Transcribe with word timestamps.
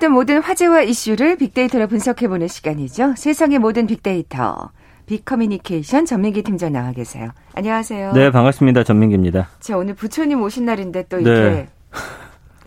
궁금했던 0.00 0.12
모든 0.12 0.42
화제와 0.42 0.82
이슈를 0.82 1.36
빅데이터로 1.36 1.86
분석해보는 1.86 2.48
시간이죠. 2.48 3.14
세상의 3.16 3.58
모든 3.58 3.86
빅데이터. 3.86 4.70
빅커뮤니케이션 5.06 6.06
전민기 6.06 6.42
팀장 6.42 6.72
나와 6.72 6.92
계세요. 6.92 7.30
안녕하세요. 7.54 8.12
네, 8.12 8.30
반갑습니다. 8.30 8.82
전민기입니다. 8.84 9.48
자, 9.60 9.76
오늘 9.76 9.94
부처님 9.94 10.42
오신 10.42 10.64
날인데 10.64 11.04
또 11.08 11.20
이렇게 11.20 11.40
네. 11.40 11.68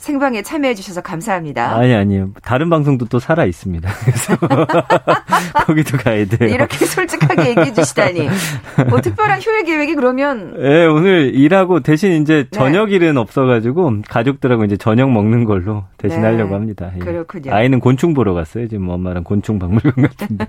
생방에 0.03 0.41
참여해 0.41 0.75
주셔서 0.75 0.99
감사합니다. 0.99 1.77
아니 1.77 1.93
아니요. 1.93 2.31
다른 2.43 2.69
방송도 2.69 3.05
또 3.05 3.19
살아 3.19 3.45
있습니다. 3.45 3.89
그래서 4.03 4.35
거기도 5.65 5.97
가야 5.97 6.25
돼요. 6.25 6.53
이렇게 6.53 6.85
솔직하게 6.85 7.51
얘기해 7.51 7.71
주시다니. 7.71 8.27
뭐 8.89 8.99
특별한 8.99 9.39
휴일 9.39 9.63
계획이 9.63 9.95
그러면 9.95 10.55
네, 10.61 10.85
오늘 10.87 11.33
일하고 11.33 11.79
대신 11.79 12.21
이제 12.21 12.43
네. 12.43 12.49
저녁 12.51 12.89
네. 12.89 12.95
일은 12.95 13.17
없어 13.17 13.45
가지고 13.45 14.01
가족들하고 14.09 14.65
이제 14.65 14.75
저녁 14.75 15.09
먹는 15.09 15.45
걸로 15.45 15.85
대신 15.97 16.19
네. 16.19 16.27
하려고 16.27 16.53
합니다. 16.55 16.91
예. 16.95 16.99
그렇군요. 16.99 17.53
아이는 17.53 17.79
곤충 17.79 18.13
보러 18.13 18.33
갔어요. 18.33 18.67
지금 18.67 18.89
엄마랑 18.89 19.23
곤충 19.23 19.57
박물관 19.57 20.09
같은데. 20.09 20.47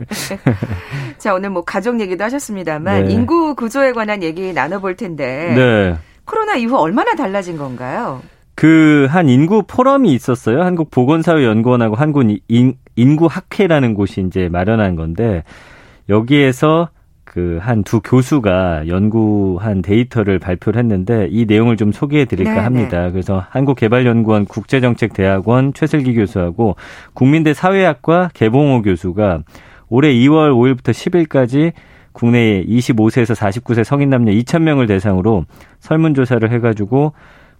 자, 1.19 1.33
오늘 1.33 1.51
뭐 1.51 1.63
가족 1.63 2.01
얘기도 2.01 2.25
하셨습니다만 2.25 3.05
네. 3.05 3.13
인구 3.13 3.55
구조에 3.55 3.93
관한 3.93 4.21
얘기 4.25 4.53
나눠 4.53 4.81
볼 4.81 4.97
텐데. 4.97 5.55
네. 5.55 5.97
코로나 6.25 6.57
이후 6.57 6.77
얼마나 6.77 7.15
달라진 7.15 7.57
건가요? 7.57 8.21
그 8.55 9.07
한 9.11 9.29
인구 9.29 9.63
포럼이 9.67 10.13
있었어요. 10.15 10.63
한국 10.63 10.91
보건사회연구원하고 10.91 11.97
한국 11.97 12.25
인, 12.49 12.75
인구학회라는 12.97 13.95
곳이 13.95 14.23
이제 14.27 14.49
마련한 14.49 14.97
건데 14.97 15.43
여기에서 16.09 16.89
그 17.25 17.59
한 17.61 17.83
두 17.83 18.01
교수가 18.01 18.87
연구한 18.87 19.83
데이터를 19.83 20.39
발표를 20.39 20.79
했는데 20.79 21.27
이 21.31 21.47
내용을 21.47 21.77
좀 21.77 21.91
소개해 21.91 22.27
드릴까 22.27 22.55
네, 22.55 22.61
합니다. 22.61 23.07
네. 23.07 23.11
그래서 23.11 23.45
한국개발연구원 23.51 24.45
국제정책대학원 24.45 25.73
최슬기 25.75 26.15
교수하고 26.15 26.77
국민대 27.15 27.53
사회학과 27.55 28.31
개봉호 28.35 28.83
교수가 28.83 29.41
올해 29.89 30.13
2월 30.13 30.53
5일부터 30.53 30.93
10일까지 30.93 31.73
국내 32.13 32.65
25세에서 32.65 33.35
49세 33.35 33.83
성인 33.83 34.11
남녀 34.11 34.31
2,000명을 34.31 34.87
대상으로 34.87 35.45
설문조사를 35.81 36.49
해가지고 36.53 37.15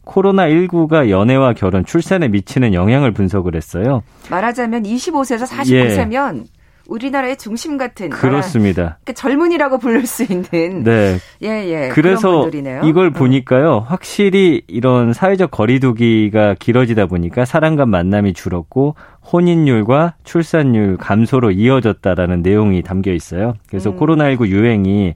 코로나19가 0.05 1.09
연애와 1.11 1.55
결혼, 1.55 1.85
출산에 1.85 2.29
미치는 2.29 2.75
영향을 2.75 3.13
분석을 3.13 3.55
했어요. 3.57 4.03
말하자면 4.31 4.85
25세에서 4.85 5.47
49세면 5.47 6.39
예. 6.39 6.45
우리나라의 6.87 7.37
중심 7.39 7.79
같은 7.79 8.11
그렇습니다. 8.11 8.99
그러니까 9.05 9.13
젊은이라고 9.15 9.79
부를 9.79 10.07
수 10.07 10.23
있는 10.23 10.85
네. 10.85 11.17
예, 11.43 11.49
예. 11.49 11.89
그래서 11.89 12.49
이걸 12.85 13.07
음. 13.07 13.13
보니까요. 13.13 13.85
확실히 13.87 14.63
이런 14.67 15.13
사회적 15.13 15.51
거리두기가 15.51 16.57
길어지다 16.59 17.07
보니까 17.07 17.45
사람 17.45 17.77
간 17.77 17.89
만남이 17.89 18.35
줄었고 18.35 18.97
혼인율과 19.33 20.17
출산율 20.25 20.99
감소로 20.99 21.53
이어졌다라는 21.53 22.43
내용이 22.43 22.83
담겨 22.83 23.13
있어요. 23.13 23.55
그래서 23.69 23.91
음. 23.91 23.99
코로나19 23.99 24.49
유행이 24.49 25.15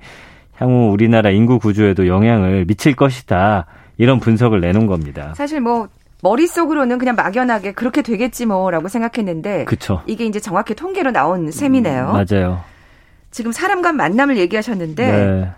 향후 0.57 0.91
우리나라 0.91 1.31
인구 1.31 1.59
구조에도 1.59 2.07
영향을 2.07 2.65
미칠 2.67 2.97
것이다. 2.97 3.67
이런 3.99 4.21
분석을 4.21 4.61
내놓은 4.61 4.87
겁니다. 4.87 5.35
사실 5.37 5.61
뭐 5.61 5.89
머릿속으로는 6.23 6.99
그냥 6.99 7.15
막연하게 7.15 7.73
그렇게 7.73 8.03
되겠지 8.03 8.47
뭐라고 8.47 8.89
생각했는데 8.89 9.65
그쵸. 9.67 10.03
이게 10.07 10.25
이제 10.25 10.41
정확히 10.41 10.75
통계로 10.75 11.11
나온 11.11 11.51
셈이네요. 11.51 12.13
음, 12.13 12.13
맞아요. 12.13 12.61
지금 13.31 13.53
사람 13.53 13.83
간 13.83 13.97
만남을 13.97 14.39
얘기하셨는데 14.39 15.07
네. 15.07 15.51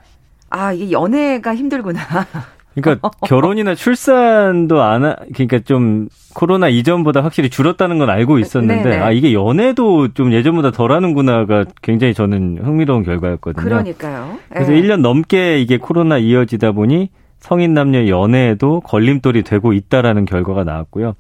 아, 0.51 0.73
이게 0.73 0.91
연애가 0.91 1.55
힘들구나. 1.55 2.01
그러니까 2.75 3.11
결혼이나 3.27 3.75
출산도 3.75 4.81
안 4.81 5.05
하, 5.05 5.17
그러니까 5.35 5.59
좀 5.59 6.09
코로나 6.35 6.69
이전보다 6.69 7.23
확실히 7.23 7.51
줄었다는 7.51 7.99
건 7.99 8.11
알고 8.11 8.39
있었는데 8.39 8.91
네네. 8.91 8.99
아 8.99 9.11
이게 9.11 9.33
연애도 9.33 10.15
좀 10.15 10.33
예전보다 10.33 10.71
덜하는구나가 10.71 11.65
굉장히 11.83 12.15
저는 12.15 12.59
흥미로운 12.63 13.03
결과였거든요. 13.03 13.65
그러니까요. 13.65 14.39
그래서 14.51 14.71
네. 14.71 14.83
1년 14.83 15.01
넘게 15.01 15.61
이게 15.61 15.79
코로나 15.79 16.19
이어지다 16.19 16.73
보니 16.73 17.11
성인 17.41 17.75
남녀 17.75 18.07
연애에도 18.07 18.81
걸림돌이 18.81 19.43
되고 19.43 19.73
있다라는 19.73 20.25
결과가 20.25 20.65
나왔고요. 20.65 21.15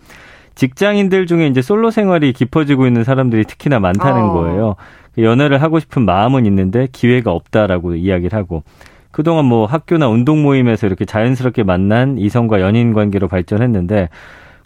직장인들 0.54 1.26
중에 1.26 1.46
이제 1.46 1.62
솔로 1.62 1.90
생활이 1.90 2.32
깊어지고 2.32 2.86
있는 2.86 3.02
사람들이 3.02 3.44
특히나 3.44 3.80
많다는 3.80 4.22
어. 4.22 4.32
거예요. 4.32 4.76
연애를 5.18 5.62
하고 5.62 5.80
싶은 5.80 6.04
마음은 6.04 6.46
있는데 6.46 6.86
기회가 6.92 7.32
없다라고 7.32 7.94
이야기를 7.94 8.38
하고 8.38 8.62
그동안 9.10 9.46
뭐 9.46 9.66
학교나 9.66 10.08
운동 10.08 10.42
모임에서 10.42 10.86
이렇게 10.86 11.04
자연스럽게 11.04 11.64
만난 11.64 12.16
이성과 12.18 12.60
연인 12.60 12.92
관계로 12.92 13.26
발전했는데 13.26 14.08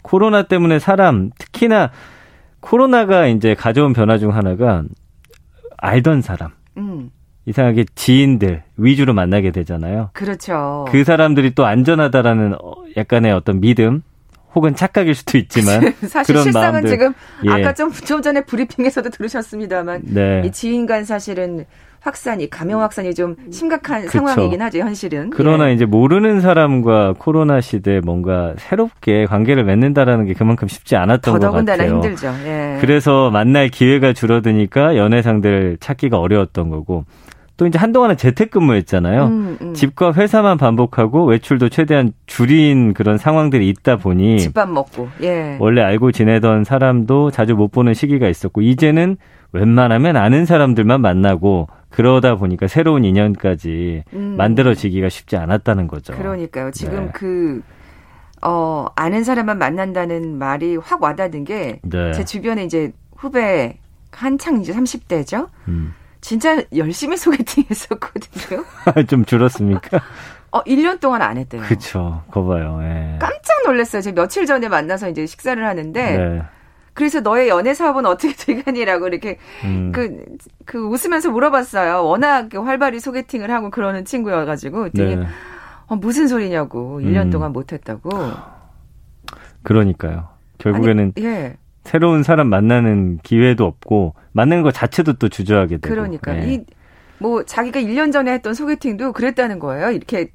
코로나 0.01 0.43
때문에 0.43 0.77
사람 0.77 1.31
특히나 1.37 1.91
코로나가 2.59 3.27
이제 3.27 3.55
가져온 3.55 3.93
변화 3.93 4.17
중 4.17 4.35
하나가 4.35 4.83
알던 5.77 6.21
사람 6.21 6.51
음. 6.77 7.09
이상하게 7.45 7.85
지인들 7.95 8.63
위주로 8.77 9.13
만나게 9.13 9.51
되잖아요. 9.51 10.09
그렇죠. 10.13 10.85
그 10.89 11.03
사람들이 11.03 11.53
또 11.53 11.65
안전하다라는 11.65 12.55
어, 12.61 12.73
약간의 12.97 13.31
어떤 13.31 13.61
믿음 13.61 14.01
혹은 14.55 14.73
착각일 14.75 15.13
수도 15.15 15.37
있지만 15.37 15.93
사실 16.07 16.33
그런 16.33 16.43
실상은 16.43 16.71
마음들. 16.71 16.89
지금 16.89 17.13
예. 17.45 17.51
아까 17.51 17.73
좀, 17.73 17.91
좀 17.91 18.21
전에 18.21 18.41
브리핑에서도 18.45 19.09
들으셨습니다만 19.09 20.01
네. 20.05 20.43
이 20.45 20.51
지인 20.51 20.85
간 20.85 21.03
사실은 21.03 21.65
확산이 21.99 22.49
감염 22.49 22.81
확산이 22.81 23.15
좀 23.15 23.35
심각한 23.51 24.05
그쵸. 24.05 24.19
상황이긴 24.19 24.61
하죠 24.61 24.79
현실은. 24.79 25.31
그러나 25.31 25.69
예. 25.69 25.73
이제 25.73 25.85
모르는 25.85 26.39
사람과 26.39 27.15
코로나 27.17 27.61
시대에 27.61 27.99
뭔가 27.99 28.53
새롭게 28.57 29.25
관계를 29.25 29.63
맺는다라는 29.65 30.25
게 30.25 30.33
그만큼 30.33 30.67
쉽지 30.67 30.95
않았던 30.95 31.39
것 31.39 31.51
같아요. 31.51 31.95
힘들죠. 31.95 32.27
예. 32.45 32.77
그래서 32.79 33.31
만날 33.31 33.69
기회가 33.69 34.13
줄어드니까 34.13 34.97
연애상들 34.97 35.77
찾기가 35.79 36.19
어려웠던 36.19 36.69
거고 36.69 37.05
또 37.57 37.65
이제 37.65 37.79
한동안은 37.79 38.17
재택근무였잖아요. 38.17 39.25
음, 39.27 39.57
음. 39.61 39.73
집과 39.73 40.13
회사만 40.13 40.57
반복하고 40.57 41.25
외출도 41.25 41.69
최대한 41.69 42.11
줄인 42.25 42.93
그런 42.93 43.17
상황들이 43.17 43.69
있다 43.69 43.95
보니 43.97 44.39
집밥 44.39 44.69
먹고 44.69 45.07
예. 45.21 45.57
원래 45.59 45.81
알고 45.81 46.11
지내던 46.11 46.65
사람도 46.65 47.31
자주 47.31 47.55
못 47.55 47.71
보는 47.71 47.93
시기가 47.93 48.27
있었고 48.27 48.61
이제는 48.61 49.17
웬만하면 49.53 50.17
아는 50.17 50.45
사람들만 50.45 50.99
만나고 50.99 51.67
그러다 51.89 52.35
보니까 52.35 52.67
새로운 52.67 53.05
인연까지 53.05 54.03
음. 54.13 54.35
만들어지기가 54.37 55.07
쉽지 55.07 55.37
않았다는 55.37 55.87
거죠. 55.87 56.13
그러니까요. 56.13 56.71
지금 56.71 57.05
네. 57.05 57.11
그 57.13 57.61
어, 58.41 58.87
아는 58.97 59.23
사람만 59.23 59.57
만난다는 59.57 60.37
말이 60.37 60.75
확 60.75 61.01
와닿는 61.01 61.45
게제 61.45 61.79
네. 61.83 62.25
주변에 62.25 62.65
이제 62.65 62.91
후배 63.15 63.77
한창 64.11 64.59
이제 64.59 64.73
30대죠. 64.73 65.47
음. 65.69 65.93
진짜 66.25 66.59
열심히 66.75 67.17
소개팅 67.17 67.65
했었거든요. 67.69 68.65
좀 69.07 69.25
줄었습니까? 69.25 70.01
어, 70.49 70.63
1년 70.63 70.99
동안 70.99 71.21
안 71.21 71.37
했대요. 71.37 71.61
그쵸. 71.61 72.23
거 72.31 72.43
봐요. 72.43 72.79
예. 72.81 73.19
깜짝 73.19 73.61
놀랐어요. 73.63 74.01
제가 74.01 74.23
며칠 74.23 74.47
전에 74.47 74.67
만나서 74.67 75.09
이제 75.09 75.27
식사를 75.27 75.63
하는데. 75.63 76.17
네. 76.17 76.41
그래서 76.95 77.19
너의 77.19 77.47
연애 77.49 77.75
사업은 77.75 78.07
어떻게 78.07 78.33
되가니라고 78.55 79.07
이렇게 79.07 79.37
음. 79.65 79.91
그, 79.93 80.25
그 80.65 80.87
웃으면서 80.87 81.29
물어봤어요. 81.29 82.03
워낙 82.03 82.49
활발히 82.51 82.99
소개팅을 82.99 83.51
하고 83.51 83.69
그러는 83.69 84.03
친구여가지고 84.03 84.89
되게 84.89 85.17
네. 85.17 85.27
어, 85.85 85.95
무슨 85.95 86.27
소리냐고 86.27 87.01
1년 87.01 87.25
음. 87.25 87.29
동안 87.29 87.53
못했다고. 87.53 88.09
그러니까요. 89.61 90.29
결국에는 90.57 91.13
아니, 91.15 91.25
예. 91.27 91.57
새로운 91.85 92.23
사람 92.23 92.47
만나는 92.49 93.19
기회도 93.23 93.63
없고 93.65 94.15
만나는 94.33 94.63
것 94.63 94.73
자체도 94.73 95.13
또 95.13 95.29
주저하게 95.29 95.77
되고. 95.77 95.93
그러니까 95.95 96.33
네. 96.33 96.65
이뭐 97.21 97.43
자기가 97.45 97.79
1년 97.79 98.11
전에 98.11 98.33
했던 98.33 98.53
소개팅도 98.53 99.13
그랬다는 99.13 99.59
거예요. 99.59 99.91
이렇게 99.91 100.31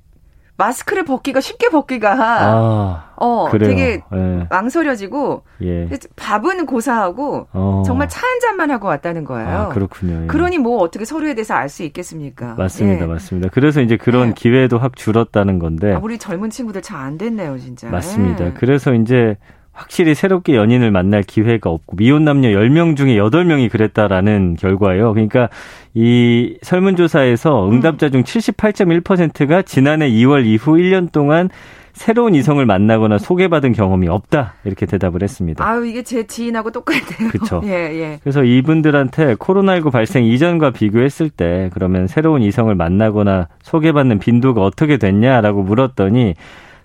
마스크를 0.57 1.05
벗기가 1.07 1.41
쉽게 1.41 1.71
벗기가 1.71 2.13
아, 2.19 3.13
어 3.17 3.49
그래요. 3.51 3.71
되게 3.71 4.03
네. 4.13 4.47
망설여지고 4.51 5.43
예. 5.63 5.89
밥은 6.17 6.67
고사하고 6.67 7.47
어. 7.53 7.83
정말 7.87 8.09
차 8.11 8.21
한 8.27 8.41
잔만 8.41 8.71
하고 8.71 8.87
왔다는 8.87 9.25
거예요. 9.25 9.49
아, 9.49 9.69
그렇군요. 9.71 10.25
예. 10.25 10.27
그러니 10.27 10.59
뭐 10.59 10.79
어떻게 10.83 11.05
서로에 11.07 11.33
대해서 11.35 11.55
알 11.55 11.71
수 11.71 11.83
있겠습니까? 11.83 12.55
맞습니다, 12.59 13.05
예. 13.05 13.07
맞습니다. 13.07 13.49
그래서 13.51 13.81
이제 13.81 13.97
그런 13.97 14.29
예. 14.29 14.33
기회도 14.37 14.79
확 14.79 14.97
줄었다는 14.97 15.59
건데. 15.59 15.95
아, 15.95 16.01
우리 16.03 16.19
젊은 16.19 16.51
친구들 16.51 16.83
잘 16.83 17.01
안 17.01 17.17
됐네요, 17.17 17.59
진짜. 17.59 17.89
맞습니다. 17.89 18.47
예. 18.49 18.53
그래서 18.53 18.93
이제 18.93 19.37
확실히 19.73 20.15
새롭게 20.15 20.57
연인을 20.57 20.91
만날 20.91 21.23
기회가 21.23 21.71
없고 21.71 21.97
미혼 21.97 22.25
남녀 22.25 22.49
10명 22.49 22.97
중에 22.97 23.17
8명이 23.17 23.71
그랬다라는 23.71 24.57
결과예요. 24.57 25.13
그러니까 25.13 25.49
이 25.95 26.59
설문조사에서 26.63 27.71
응답자 27.71 28.11
중 28.11 28.23
78.1%가 28.23 29.63
지난해 29.63 30.11
2월 30.11 30.45
이후 30.45 30.73
1년 30.73 31.11
동안 31.13 31.49
새로운 31.93 32.35
이성을 32.35 32.65
만나거나 32.65 33.19
소개받은 33.19 33.73
경험이 33.73 34.09
없다 34.09 34.55
이렇게 34.65 34.87
대답을 34.87 35.23
했습니다. 35.23 35.67
아유 35.67 35.85
이게 35.87 36.03
제 36.03 36.27
지인하고 36.27 36.71
똑같아요. 36.71 37.29
그렇죠. 37.31 37.61
예, 37.67 37.71
예. 37.71 38.19
그래서 38.23 38.45
이분들한테 38.45 39.35
코로나19 39.35 39.91
발생 39.91 40.25
이전과 40.25 40.71
비교했을 40.71 41.31
때 41.31 41.71
그러면 41.75 42.07
새로운 42.07 42.43
이성을 42.43 42.75
만나거나 42.75 43.49
소개받는 43.63 44.19
빈도가 44.19 44.63
어떻게 44.63 44.97
됐냐라고 44.97 45.63
물었더니 45.63 46.35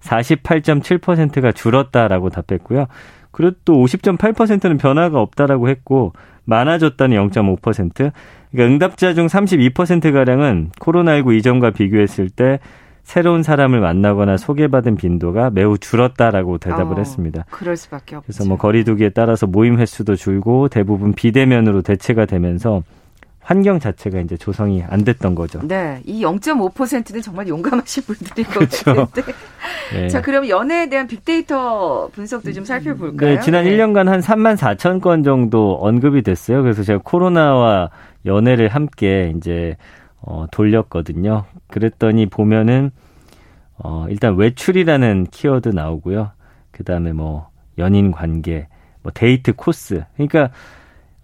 48.7%가 0.05 1.51
줄었다라고 1.51 2.29
답했고요. 2.29 2.87
그래도 3.31 3.57
또 3.65 3.73
50.8%는 3.83 4.77
변화가 4.77 5.19
없다라고 5.19 5.67
했고 5.67 6.13
많아졌다는 6.45 7.17
0.5%. 7.29 8.11
그러니까 8.51 8.73
응답자 8.73 9.13
중 9.13 9.27
32%가량은 9.27 10.71
코로나19 10.79 11.37
이전과 11.37 11.71
비교했을 11.71 12.29
때 12.29 12.59
새로운 13.03 13.43
사람을 13.43 13.81
만나거나 13.81 14.37
소개받은 14.37 14.95
빈도가 14.95 15.51
매우 15.51 15.77
줄었다라고 15.77 16.57
대답을 16.57 16.95
어, 16.95 16.97
했습니다. 16.97 17.45
그럴 17.51 17.77
수밖에 17.77 18.15
없죠. 18.15 18.25
그래서 18.25 18.45
뭐 18.45 18.57
거리두기에 18.57 19.09
따라서 19.09 19.45
모임 19.45 19.79
횟수도 19.79 20.15
줄고 20.15 20.69
대부분 20.69 21.13
비대면으로 21.13 21.81
대체가 21.83 22.25
되면서 22.25 22.81
환경 23.45 23.79
자체가 23.79 24.21
이제 24.21 24.35
조성이 24.37 24.83
안 24.89 25.03
됐던 25.03 25.35
거죠. 25.35 25.59
네. 25.61 26.01
이 26.03 26.23
0.5%는 26.23 27.21
정말 27.21 27.47
용감하신 27.47 28.03
분들인 28.03 28.43
그렇죠. 28.45 28.95
것 28.95 29.13
같은데. 29.13 29.33
네. 29.93 30.07
자, 30.09 30.19
그럼 30.19 30.49
연애에 30.49 30.89
대한 30.89 31.05
빅데이터 31.05 32.09
분석도 32.11 32.51
좀 32.53 32.65
살펴볼까요? 32.65 33.35
네, 33.35 33.39
지난 33.41 33.65
네. 33.65 33.77
1년간 33.77 34.05
한 34.05 34.19
3만 34.19 34.57
4천 34.57 34.99
건 34.99 35.21
정도 35.21 35.75
언급이 35.79 36.23
됐어요. 36.23 36.63
그래서 36.63 36.81
제가 36.81 37.01
코로나와 37.03 37.91
연애를 38.25 38.69
함께 38.69 39.31
이제 39.37 39.77
어, 40.21 40.47
돌렸거든요. 40.49 41.45
그랬더니 41.67 42.25
보면은 42.25 42.89
어, 43.77 44.07
일단 44.09 44.37
외출이라는 44.37 45.27
키워드 45.29 45.69
나오고요. 45.69 46.31
그 46.71 46.83
다음에 46.83 47.13
뭐 47.13 47.49
연인 47.77 48.11
관계, 48.11 48.67
뭐 49.03 49.11
데이트 49.13 49.53
코스. 49.53 50.03
그러니까 50.15 50.49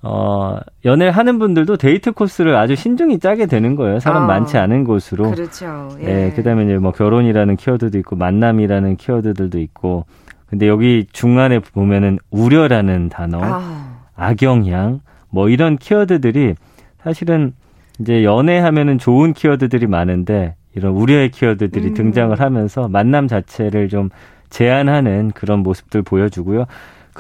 어, 0.04 0.58
연애를 0.84 1.12
하는 1.12 1.38
분들도 1.38 1.78
데이트 1.78 2.12
코스를 2.12 2.56
아주 2.56 2.76
신중히 2.76 3.20
짜게 3.20 3.46
되는 3.46 3.76
거예요. 3.76 4.00
사람 4.00 4.24
아, 4.24 4.28
많지 4.28 4.58
않은 4.58 4.84
곳으로. 4.84 5.30
그렇죠. 5.32 5.90
예. 6.02 6.06
네, 6.06 6.34
그 6.36 6.42
다음에 6.44 6.64
이제 6.66 6.78
뭐 6.78 6.92
결혼이라는 6.92 7.56
키워드도 7.56 7.98
있고, 8.00 8.16
만남이라는 8.16 8.98
키워드들도 8.98 9.60
있고, 9.60 10.06
근데 10.48 10.68
여기 10.68 11.06
중간에 11.12 11.60
보면은 11.60 12.18
우려라는 12.32 13.10
단어, 13.10 13.40
아. 13.42 14.00
악영향, 14.16 15.02
뭐 15.30 15.50
이런 15.50 15.78
키워드들이 15.78 16.56
사실은 17.04 17.54
이제 18.00 18.24
연애하면은 18.24 18.98
좋은 18.98 19.34
키워드들이 19.34 19.86
많은데, 19.88 20.56
이런 20.76 20.94
우려의 20.94 21.30
키워드들이 21.30 21.90
음. 21.90 21.94
등장을 21.94 22.40
하면서 22.40 22.88
만남 22.88 23.28
자체를 23.28 23.90
좀 23.90 24.10
제한하는 24.50 25.32
그런 25.36 25.60
모습들 25.60 26.02
보여주고요. 26.02 26.66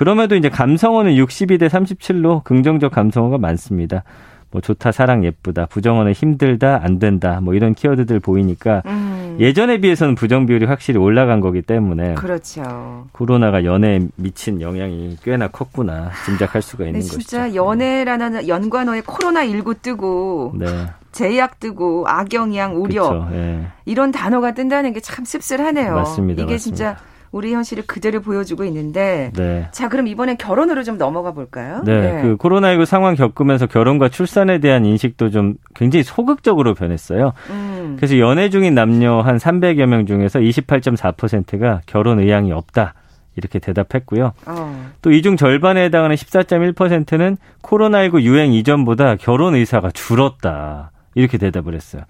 그럼에도 0.01 0.35
이제 0.35 0.49
감성어는 0.49 1.13
62대 1.13 1.69
37로 1.69 2.43
긍정적 2.43 2.91
감성어가 2.91 3.37
많습니다. 3.37 4.03
뭐 4.49 4.59
좋다, 4.59 4.91
사랑, 4.91 5.23
예쁘다, 5.23 5.67
부정어는 5.67 6.13
힘들다, 6.13 6.79
안 6.83 6.97
된다, 6.97 7.39
뭐 7.39 7.53
이런 7.53 7.75
키워드들 7.75 8.19
보이니까 8.19 8.81
음. 8.87 9.37
예전에 9.39 9.77
비해서는 9.79 10.15
부정 10.15 10.47
비율이 10.47 10.65
확실히 10.65 10.97
올라간 10.99 11.39
거기 11.39 11.61
때문에 11.61 12.15
그렇죠. 12.15 13.05
코로나가 13.11 13.63
연애에 13.63 14.07
미친 14.15 14.59
영향이 14.59 15.17
꽤나 15.23 15.47
컸구나 15.49 16.09
짐작할 16.25 16.63
수가 16.63 16.85
있는 16.87 17.01
진짜 17.01 17.17
것이죠. 17.17 17.29
진짜 17.29 17.53
연애라는 17.55 18.47
연관어에 18.47 19.03
코로나 19.05 19.45
19 19.45 19.75
뜨고 19.83 20.53
네. 20.57 20.65
제약 21.11 21.59
뜨고 21.59 22.05
악영향, 22.07 22.75
우려 22.75 23.07
그렇죠. 23.07 23.29
네. 23.29 23.67
이런 23.85 24.11
단어가 24.11 24.55
뜬다는 24.55 24.93
게 24.93 24.99
참 24.99 25.25
씁쓸하네요. 25.25 25.93
맞습니다. 25.93 26.41
이게 26.41 26.53
맞습니다. 26.53 26.57
진짜 26.57 27.10
우리 27.31 27.53
현실을 27.53 27.85
그대로 27.87 28.19
보여주고 28.21 28.65
있는데 28.65 29.31
네. 29.35 29.67
자 29.71 29.87
그럼 29.87 30.07
이번엔 30.07 30.37
결혼으로 30.37 30.83
좀 30.83 30.97
넘어가 30.97 31.31
볼까요? 31.31 31.81
네, 31.85 32.01
네. 32.13 32.21
그 32.21 32.35
코로나19 32.37 32.85
상황 32.85 33.15
겪으면서 33.15 33.67
결혼과 33.67 34.09
출산에 34.09 34.59
대한 34.59 34.85
인식도 34.85 35.29
좀 35.29 35.55
굉장히 35.73 36.03
소극적으로 36.03 36.73
변했어요. 36.73 37.31
음. 37.49 37.95
그래서 37.97 38.19
연애 38.19 38.49
중인 38.49 38.75
남녀 38.75 39.21
한 39.21 39.37
300여 39.37 39.85
명 39.85 40.05
중에서 40.05 40.39
28.4%가 40.39 41.81
결혼 41.85 42.19
의향이 42.19 42.51
없다. 42.51 42.93
이렇게 43.37 43.59
대답했고요. 43.59 44.33
어. 44.45 44.89
또 45.01 45.09
이 45.09 45.21
중 45.21 45.37
절반에 45.37 45.85
해당하는 45.85 46.17
14.1%는 46.17 47.37
코로나19 47.61 48.21
유행 48.23 48.51
이전보다 48.51 49.15
결혼 49.15 49.55
의사가 49.55 49.91
줄었다. 49.91 50.91
이렇게 51.15 51.37
대답을 51.37 51.73
했어요. 51.73 52.03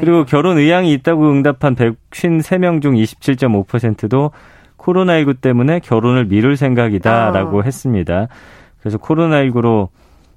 그리고 0.00 0.24
결혼 0.24 0.58
의향이 0.58 0.92
있다고 0.94 1.30
응답한 1.30 1.74
153명 1.76 2.82
중 2.82 2.94
27.5%도 2.94 4.30
코로나19 4.78 5.40
때문에 5.40 5.80
결혼을 5.80 6.26
미룰 6.26 6.56
생각이다라고 6.56 7.60
아. 7.60 7.64
했습니다. 7.64 8.28
그래서 8.80 8.98
코로나19로 8.98 9.88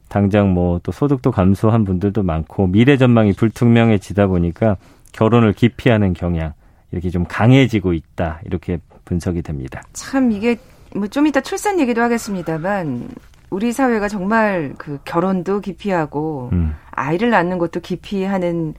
당장 0.10 0.54
뭐 0.54 0.80
또 0.84 0.92
소득도 0.94 1.32
감소한 1.32 1.84
분들도 1.84 2.24
많고 2.24 2.68
미래 2.68 2.96
전망이 2.98 3.34
불투명해지다 3.34 4.28
보니까 4.28 4.78
결혼을 5.12 5.52
기피하는 5.54 6.14
경향 6.14 6.54
이렇게 6.92 7.10
좀 7.10 7.26
강해지고 7.28 7.92
있다 7.94 8.40
이렇게 8.46 8.80
분석이 9.04 9.42
됩니다. 9.42 9.82
참 9.94 10.32
이게 10.32 10.56
뭐 10.96 11.08
좀 11.10 11.28
이따 11.28 11.42
출산 11.42 11.80
얘기도 11.82 12.02
하겠습니다만 12.02 13.10
우리 13.50 13.72
사회가 13.74 14.08
정말 14.08 14.74
그 14.78 15.00
결혼도 15.04 15.60
기피하고 15.60 16.50
음. 16.54 16.74
아이를 16.92 17.30
낳는 17.30 17.58
것도 17.58 17.82
기피하는 17.82 18.74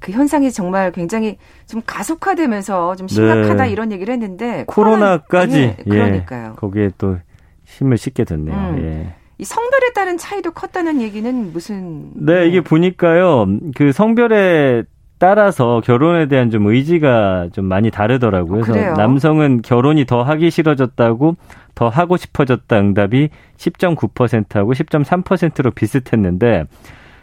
그 0.00 0.12
현상이 0.12 0.50
정말 0.50 0.90
굉장히 0.92 1.36
좀 1.66 1.82
가속화되면서 1.86 2.96
좀 2.96 3.06
심각하다 3.06 3.64
네. 3.64 3.70
이런 3.70 3.92
얘기를 3.92 4.12
했는데 4.12 4.64
코로나까지 4.66 5.60
네, 5.60 5.76
그러니까요. 5.88 6.50
예, 6.52 6.56
거기에 6.56 6.90
또 6.98 7.18
힘을 7.64 7.98
싣게 7.98 8.24
됐네요. 8.24 8.56
음. 8.56 8.82
예. 8.82 9.14
이 9.38 9.44
성별에 9.44 9.92
따른 9.94 10.18
차이도 10.18 10.50
컸다는 10.50 11.00
얘기는 11.00 11.52
무슨 11.52 12.10
네, 12.14 12.46
이게 12.46 12.60
보니까요. 12.60 13.46
그 13.76 13.92
성별에 13.92 14.84
따라서 15.18 15.82
결혼에 15.84 16.28
대한 16.28 16.50
좀 16.50 16.66
의지가 16.66 17.48
좀 17.52 17.66
많이 17.66 17.90
다르더라고요. 17.90 18.62
그래서 18.62 18.72
그 18.72 18.98
남성은 18.98 19.60
결혼이 19.62 20.06
더 20.06 20.22
하기 20.22 20.50
싫어졌다고 20.50 21.36
더 21.74 21.88
하고 21.88 22.16
싶어졌다 22.16 22.78
응답이 22.78 23.28
10.9%하고 23.58 24.72
10.3%로 24.72 25.70
비슷했는데 25.72 26.64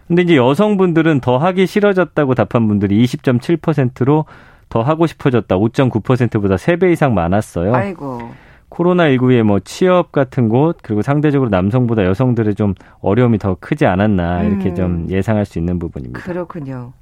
근데 0.08 0.22
이제 0.22 0.38
여성분들은 0.38 1.20
더 1.20 1.38
하기 1.38 1.68
싫어졌다고 1.68 2.34
답한 2.36 2.68
분들이 2.68 3.04
20.7%로 3.04 4.26
더 4.70 4.82
하고 4.82 5.08
싶어졌다 5.08 5.56
5.9%보다 5.56 6.56
3배 6.56 6.92
이상 6.92 7.14
많았어요. 7.14 7.74
아이고. 7.74 8.32
코로나19에 8.70 9.44
뭐 9.44 9.60
취업 9.60 10.12
같은 10.12 10.50
곳 10.50 10.78
그리고 10.82 11.02
상대적으로 11.02 11.50
남성보다 11.50 12.04
여성들의 12.06 12.56
좀 12.56 12.74
어려움이 13.00 13.38
더 13.38 13.56
크지 13.60 13.86
않았나 13.86 14.44
이렇게 14.44 14.70
음. 14.70 14.76
좀 14.76 15.08
예상할 15.10 15.46
수 15.46 15.58
있는 15.58 15.80
부분입니다. 15.80 16.20
그렇군요. 16.20 16.94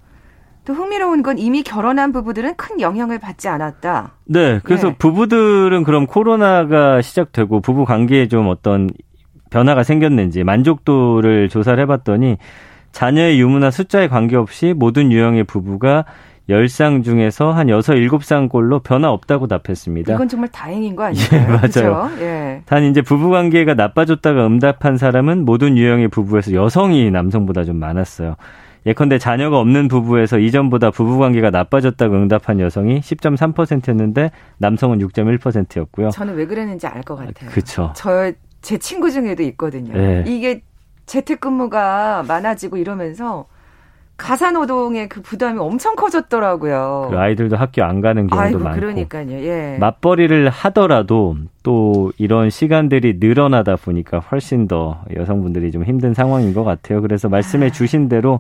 또 0.64 0.74
흥미로운 0.74 1.22
건 1.22 1.38
이미 1.38 1.62
결혼한 1.64 2.12
부부들은 2.12 2.56
큰 2.56 2.82
영향을 2.82 3.20
받지 3.20 3.48
않았다. 3.48 4.14
네, 4.26 4.60
그래서 4.64 4.90
네. 4.90 4.96
부부들은 4.98 5.84
그럼 5.84 6.08
코로나가 6.08 7.02
시작되고 7.02 7.62
부부 7.62 7.86
관계에 7.86 8.28
좀 8.28 8.48
어떤 8.48 8.90
변화가 9.52 9.84
생겼는지 9.84 10.44
만족도를 10.44 11.50
조사를 11.50 11.80
해봤더니 11.84 12.38
자녀의 12.96 13.42
유무나 13.42 13.72
숫자에 13.72 14.08
관계없이 14.08 14.74
모든 14.74 15.12
유형의 15.12 15.44
부부가 15.44 16.06
10쌍 16.50 17.04
중에서 17.04 17.52
한 17.52 17.68
6, 17.68 17.80
7쌍꼴로 17.80 18.84
변화 18.84 19.10
없다고 19.12 19.48
답했습니다. 19.48 20.14
이건 20.14 20.30
정말 20.30 20.48
다행인 20.50 20.96
거 20.96 21.04
아닌가요? 21.04 21.42
예, 21.76 21.82
맞아요. 21.84 22.10
예. 22.22 22.62
단 22.66 22.86
이제 22.86 23.02
부부 23.02 23.32
관계가 23.32 23.74
나빠졌다가 23.74 24.46
응답한 24.48 24.96
사람은 24.96 25.44
모든 25.44 25.78
유형의 25.78 26.08
부부에서 26.08 26.54
여성이 26.54 27.12
남성보다 27.12 27.66
좀 27.66 27.76
많았어요. 27.78 28.36
예컨대 28.86 29.18
자녀가 29.18 29.60
없는 29.60 29.90
부부에서 29.90 30.40
이전보다 30.40 30.92
부부 30.92 31.18
관계가 31.18 31.50
나빠졌다고 31.50 32.16
응답한 32.16 32.62
여성이 32.62 33.02
10.3%였는데 33.02 34.32
남성은 34.60 35.00
6.1%였고요. 35.00 36.12
저는 36.12 36.36
왜 36.36 36.46
그랬는지 36.46 36.88
알 36.88 37.02
것 37.02 37.18
같아요. 37.18 37.50
그렇죠. 37.50 37.92
저 37.94 38.32
제 38.66 38.80
친구 38.80 39.12
중에도 39.12 39.44
있거든요. 39.44 39.94
네. 39.94 40.24
이게 40.26 40.62
재택근무가 41.06 42.24
많아지고 42.28 42.78
이러면서 42.78 43.46
가사노동의 44.18 45.10
그 45.10 45.22
부담이 45.22 45.60
엄청 45.60 45.96
커졌더라고요. 45.96 47.10
그 47.12 47.18
아이들도 47.18 47.58
학교 47.58 47.84
안 47.84 48.00
가는 48.00 48.28
경우도 48.28 48.48
아이고, 48.48 48.60
많고. 48.60 48.80
그러니까요. 48.80 49.32
예. 49.32 49.78
맞벌이를 49.80 50.50
하더라도 50.50 51.36
또 51.64 52.14
이런 52.18 52.50
시간들이 52.50 53.18
늘어나다 53.20 53.76
보니까 53.76 54.20
훨씬 54.20 54.68
더 54.68 55.02
여성분들이 55.14 55.72
좀 55.72 55.84
힘든 55.84 56.14
상황인 56.14 56.54
것 56.54 56.64
같아요. 56.64 57.02
그래서 57.02 57.28
말씀해 57.28 57.72
주신 57.72 58.08
대로 58.08 58.40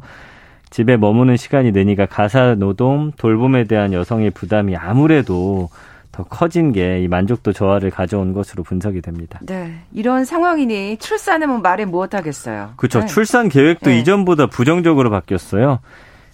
집에 0.69 0.95
머무는 0.95 1.35
시간이 1.35 1.71
느니까 1.71 2.05
가사노동, 2.05 3.11
돌봄에 3.17 3.65
대한 3.65 3.91
여성의 3.91 4.31
부담이 4.31 4.77
아무래도 4.77 5.69
더 6.15 6.23
커진 6.23 6.71
게 6.71 6.95
이 7.01 7.07
만족도 7.09 7.51
저하를 7.51 7.91
가져온 7.91 8.31
것으로 8.31 8.63
분석이 8.63 9.01
됩니다. 9.01 9.39
네. 9.43 9.79
이런 9.93 10.23
상황이니 10.23 10.97
출산은 10.97 11.49
뭐 11.49 11.57
말에 11.59 11.83
무엇하겠어요. 11.83 12.73
그렇죠. 12.77 13.01
네. 13.01 13.05
출산 13.05 13.49
계획도 13.49 13.89
네. 13.89 13.99
이전보다 13.99 14.47
부정적으로 14.47 15.09
바뀌었어요. 15.09 15.79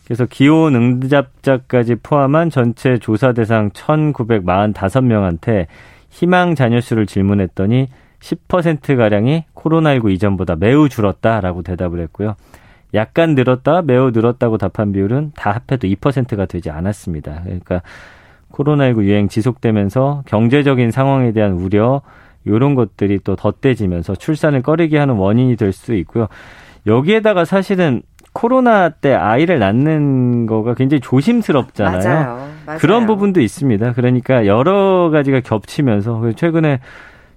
그래서 0.05 0.25
기혼 0.25 0.75
응답자까지 0.75 1.95
포함한 2.03 2.51
전체 2.51 2.99
조사 2.99 3.33
대상 3.33 3.71
1,945명한테 3.71 5.65
희망 6.09 6.53
자녀 6.53 6.79
수를 6.79 7.07
질문했더니 7.07 7.87
10%가량이 8.19 9.45
코로나19 9.55 10.11
이전보다 10.11 10.57
매우 10.57 10.89
줄었다라고 10.89 11.63
대답을 11.63 11.99
했고요. 12.01 12.35
약간 12.93 13.35
늘었다, 13.35 13.81
매우 13.81 14.11
늘었다고 14.11 14.57
답한 14.57 14.91
비율은 14.91 15.31
다 15.35 15.51
합해도 15.51 15.87
2%가 15.87 16.45
되지 16.45 16.69
않았습니다. 16.69 17.41
그러니까 17.43 17.81
코로나19 18.51 19.03
유행 19.03 19.27
지속되면서 19.27 20.23
경제적인 20.25 20.91
상황에 20.91 21.31
대한 21.31 21.53
우려, 21.53 22.01
요런 22.47 22.75
것들이 22.75 23.19
또 23.23 23.35
덧대지면서 23.35 24.15
출산을 24.15 24.61
꺼리게 24.61 24.97
하는 24.97 25.15
원인이 25.15 25.55
될 25.55 25.73
수 25.73 25.93
있고요. 25.95 26.27
여기에다가 26.87 27.45
사실은 27.45 28.01
코로나 28.33 28.89
때 28.89 29.13
아이를 29.13 29.59
낳는 29.59 30.45
거가 30.45 30.73
굉장히 30.73 31.01
조심스럽잖아요. 31.01 32.03
맞아요. 32.03 32.49
맞아요. 32.65 32.79
그런 32.79 33.05
부분도 33.05 33.41
있습니다. 33.41 33.93
그러니까 33.93 34.45
여러 34.45 35.09
가지가 35.11 35.41
겹치면서 35.41 36.31
최근에 36.35 36.79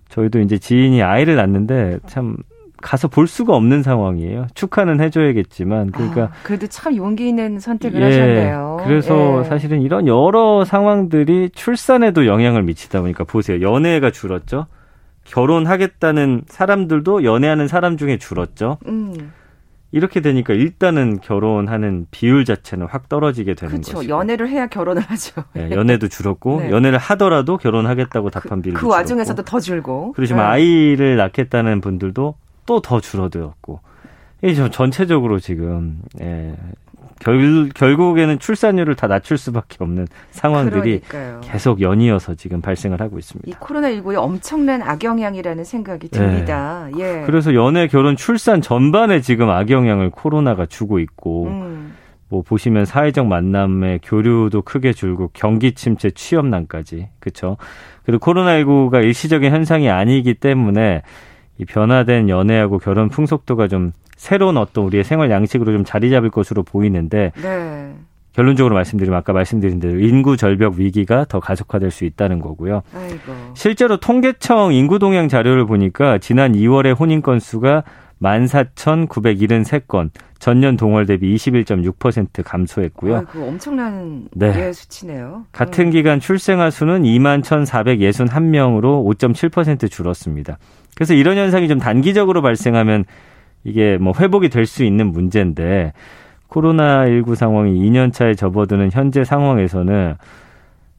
저희도 0.09 0.41
이제 0.41 0.59
지인이 0.59 1.03
아이를 1.03 1.35
낳는데 1.37 1.99
참 2.07 2.37
가서 2.85 3.09
볼 3.09 3.27
수가 3.27 3.57
없는 3.57 3.83
상황이에요. 3.83 4.47
축하는 4.55 5.01
해줘야겠지만 5.01 5.91
그러니까 5.91 6.25
아, 6.25 6.31
그래도 6.43 6.67
참 6.67 6.95
용기 6.95 7.27
있는 7.27 7.59
선택을 7.59 7.99
예, 8.03 8.05
하셨네요. 8.05 8.81
그래서 8.85 9.41
예. 9.41 9.45
사실은 9.45 9.81
이런 9.81 10.07
여러 10.07 10.67
상황들이 10.67 11.49
출산에도 11.55 12.27
영향을 12.27 12.63
미치다 12.63 13.01
보니까 13.01 13.25
보세요. 13.25 13.63
연애가 13.63 14.11
줄었죠. 14.11 14.67
결혼하겠다는 15.25 16.43
사람들도 16.47 17.25
연애하는 17.25 17.69
사람 17.69 17.97
중에 17.97 18.19
줄었죠. 18.19 18.77
음. 18.87 19.33
이렇게 19.91 20.21
되니까 20.21 20.53
일단은 20.53 21.21
결혼하는 21.21 22.07
비율 22.11 22.45
자체는 22.45 22.87
확 22.91 23.09
떨어지게 23.09 23.55
되는 23.55 23.77
그렇죠. 23.77 23.95
거죠. 23.95 24.09
연애를 24.11 24.51
해야 24.51 24.67
결혼을 24.67 25.01
하죠. 25.01 25.43
네, 25.55 25.71
연애도 25.71 26.09
줄었고 26.09 26.61
네. 26.69 26.71
연애를 26.71 26.99
하더라도 26.99 27.57
결혼하겠다고 27.57 28.29
답한 28.29 28.61
비율 28.61 28.75
그, 28.75 28.83
그 28.83 28.89
와중에서도 28.89 29.43
더 29.43 29.59
줄고. 29.59 30.13
그렇지만 30.13 30.45
네. 30.45 30.51
아이를 30.51 31.17
낳겠다는 31.17 31.81
분들도 31.81 32.35
또 32.67 32.81
더 32.81 33.01
줄어들었고. 33.01 33.81
이게 34.43 34.55
전체적으로 34.71 35.39
지금 35.41 36.01
예, 36.21 36.55
결, 37.21 37.71
결국에는 37.75 38.39
출산율을 38.39 38.95
다 38.95 39.07
낮출 39.07 39.39
수밖에 39.39 39.79
없는 39.81 40.07
상황들이 40.33 41.01
그러니까요. 41.01 41.41
계속 41.43 41.81
연이어서 41.81 42.35
지금 42.35 42.61
발생을 42.61 43.01
하고 43.01 43.19
있습니다. 43.19 43.49
이 43.51 43.55
코로나19의 43.55 44.17
엄청난 44.17 44.83
악영향이라는 44.83 45.65
생각이 45.65 46.09
듭니다. 46.09 46.89
네. 46.95 47.01
예. 47.01 47.23
그래서 47.25 47.55
연애, 47.55 47.87
결혼, 47.87 48.17
출산 48.17 48.61
전반에 48.61 49.21
지금 49.23 49.49
악영향을 49.49 50.11
코로나가 50.11 50.67
주고 50.67 50.99
있고, 50.99 51.47
음. 51.47 51.95
뭐 52.29 52.43
보시면 52.43 52.85
사회적 52.85 53.27
만남의 53.27 54.01
교류도 54.03 54.63
크게 54.63 54.93
줄고 54.93 55.31
경기 55.33 55.73
침체, 55.73 56.11
취업난까지 56.11 57.09
그렇죠. 57.21 57.57
그리고 58.05 58.19
코로나19가 58.27 59.03
일시적인 59.05 59.53
현상이 59.53 59.89
아니기 59.89 60.35
때문에 60.35 61.03
이 61.59 61.65
변화된 61.65 62.29
연애하고 62.29 62.79
결혼 62.79 63.09
풍속도가 63.09 63.69
좀 63.69 63.93
새로운 64.17 64.57
어떤 64.57 64.85
우리의 64.85 65.05
생활 65.05 65.31
양식으로 65.31 65.73
좀 65.73 65.85
자리 65.85 66.11
잡을 66.11 66.31
것으로 66.31 66.63
보이는데 66.63 67.33
네. 67.43 67.95
결론적으로 68.33 68.75
말씀드리면 68.75 69.17
아까 69.17 69.33
말씀드린 69.33 69.79
대로 69.79 70.01
인구 70.01 70.37
절벽 70.37 70.75
위기가 70.75 71.25
더 71.25 71.39
가속화될 71.41 71.93
수 71.93 72.05
있다는 72.05 72.41
거고요. 72.41 72.83
아이고. 72.93 73.33
실제로 73.55 73.97
통계청 73.97 74.73
인구 74.73 74.99
동향 74.99 75.29
자료를 75.29 75.67
보니까 75.67 76.19
지난 76.19 76.53
2월에 76.53 76.99
혼인 76.99 77.23
건수가 77.23 77.85
14,973건, 78.21 80.11
전년 80.39 80.77
동월 80.77 81.07
대비 81.07 81.35
21.6% 81.35 82.45
감소했고요. 82.45 83.17
아이고, 83.17 83.47
엄청난 83.47 84.29
네. 84.33 84.73
수치네요. 84.73 85.47
같은 85.53 85.87
음. 85.87 85.91
기간 85.91 86.21
출생아 86.21 86.71
수는 86.71 87.03
21,461명으로 87.03 89.05
5.7% 89.17 89.91
줄었습니다. 89.91 90.59
그래서 90.97 91.15
이런 91.15 91.37
현상이 91.37 91.69
좀 91.69 91.79
단기적으로 91.79 92.43
발생하면 92.43 93.05
이게 93.65 93.97
뭐 93.99 94.13
회복이 94.19 94.49
될 94.49 94.67
수 94.67 94.85
있는 94.85 95.11
문제인데 95.13 95.93
코로나19 96.49 97.35
상황이 97.35 97.73
2년 97.75 98.13
차에 98.13 98.35
접어드는 98.35 98.91
현재 98.93 99.25
상황에서는 99.25 100.15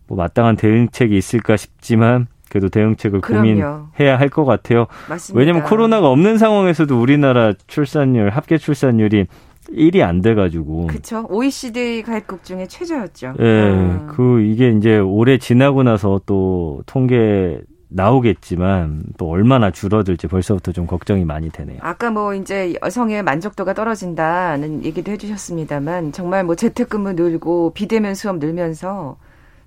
뭐 0.08 0.18
마땅한 0.18 0.56
대응책이 0.58 1.16
있을까 1.16 1.56
싶지만 1.58 2.28
그래도 2.50 2.70
대응책을 2.70 3.22
그럼요. 3.22 3.42
고민해야 3.44 4.20
할 4.20 4.30
것 4.30 4.46
같아요. 4.46 4.88
맞습니다. 5.10 5.40
왜냐하면 5.40 5.64
코로나가 5.64 6.10
없는 6.10 6.38
상황에서도 6.38 7.00
우리나라 7.00 7.54
출산율 7.68 8.30
합계 8.30 8.58
출산율이 8.58 9.26
1이 9.72 10.02
안 10.02 10.22
돼가지고. 10.22 10.88
그렇죠. 10.88 11.26
OECD 11.28 12.04
가입국 12.04 12.44
중에 12.44 12.68
최저였죠. 12.68 13.34
예, 13.40 13.62
아. 13.72 14.08
그 14.16 14.42
이게 14.42 14.70
이제 14.70 14.98
올해 15.00 15.38
지나고 15.38 15.84
나서 15.84 16.22
또 16.26 16.82
통계 16.86 17.60
나오겠지만 17.88 19.04
또 19.18 19.30
얼마나 19.30 19.72
줄어들지 19.72 20.28
벌써부터 20.28 20.72
좀 20.72 20.88
걱정이 20.88 21.26
많이 21.26 21.50
되네요. 21.50 21.80
아까 21.82 22.12
뭐 22.12 22.34
이제 22.34 22.76
여성의 22.82 23.24
만족도가 23.24 23.74
떨어진다는 23.74 24.84
얘기도 24.84 25.12
해주셨습니다만 25.12 26.12
정말 26.12 26.44
뭐 26.44 26.56
재택근무 26.56 27.14
늘고 27.14 27.74
비대면 27.74 28.16
수업 28.16 28.38
늘면서 28.38 29.18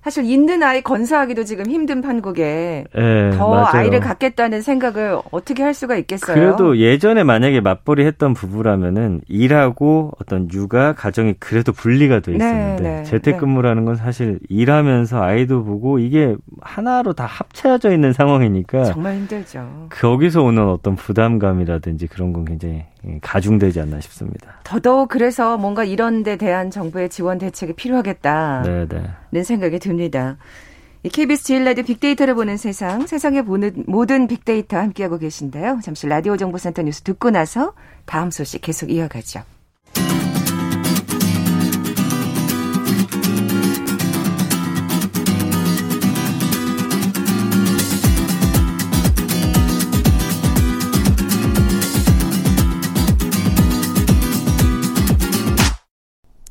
사실 0.09 0.25
있는 0.25 0.63
아이 0.63 0.81
건사하기도 0.81 1.43
지금 1.43 1.67
힘든 1.67 2.01
판국에 2.01 2.83
네, 2.95 3.29
더 3.37 3.51
맞아요. 3.51 3.67
아이를 3.73 3.99
갖겠다는 3.99 4.63
생각을 4.63 5.19
어떻게 5.29 5.61
할 5.61 5.75
수가 5.75 5.97
있겠어요? 5.97 6.33
그래도 6.35 6.77
예전에 6.79 7.23
만약에 7.23 7.61
맞벌이 7.61 8.03
했던 8.05 8.33
부부라면은 8.33 9.21
일하고 9.27 10.11
어떤 10.19 10.49
육아 10.51 10.93
가정이 10.95 11.35
그래도 11.37 11.73
분리가 11.73 12.21
돼 12.21 12.31
네, 12.31 12.37
있었는데 12.37 12.83
네, 12.83 12.95
네, 12.97 13.03
재택근무라는 13.03 13.85
건 13.85 13.97
사실 13.97 14.39
일하면서 14.49 15.21
아이도 15.21 15.63
보고 15.63 15.99
이게 15.99 16.35
하나로 16.59 17.13
다 17.13 17.27
합쳐져 17.27 17.91
있는 17.91 18.11
상황이니까 18.11 18.85
정말 18.85 19.13
힘들죠. 19.13 19.89
거기서 19.91 20.41
오는 20.41 20.67
어떤 20.69 20.95
부담감이라든지 20.95 22.07
그런 22.07 22.33
건 22.33 22.45
굉장히 22.45 22.85
가중되지 23.21 23.79
않나 23.81 23.99
싶습니다. 24.01 24.59
더더욱 24.63 25.09
그래서 25.09 25.57
뭔가 25.57 25.83
이런 25.83 26.23
데 26.23 26.35
대한 26.35 26.69
정부의 26.69 27.09
지원 27.09 27.37
대책이 27.37 27.73
필요하겠다는 27.73 28.87
네, 28.89 29.03
네. 29.31 29.43
생각이 29.43 29.79
듭니다. 29.79 30.37
KBS 31.03 31.43
제일 31.45 31.63
라디오 31.63 31.85
빅데이터를 31.85 32.35
보는 32.35 32.57
세상, 32.57 33.07
세상에 33.07 33.41
보는 33.41 33.85
모든 33.87 34.27
빅데이터 34.27 34.77
함께하고 34.77 35.17
계신데요. 35.17 35.79
잠시 35.81 36.07
라디오 36.07 36.35
정보센터 36.35 36.81
뉴스 36.81 37.01
듣고 37.01 37.29
나서 37.29 37.73
다음 38.05 38.31
소식 38.31 38.61
계속 38.61 38.91
이어가죠. 38.91 39.43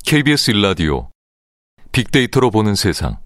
KBS 0.09 0.49
일라디오 0.49 1.09
빅데이터로 1.91 2.49
보는 2.49 2.73
세상. 2.73 3.17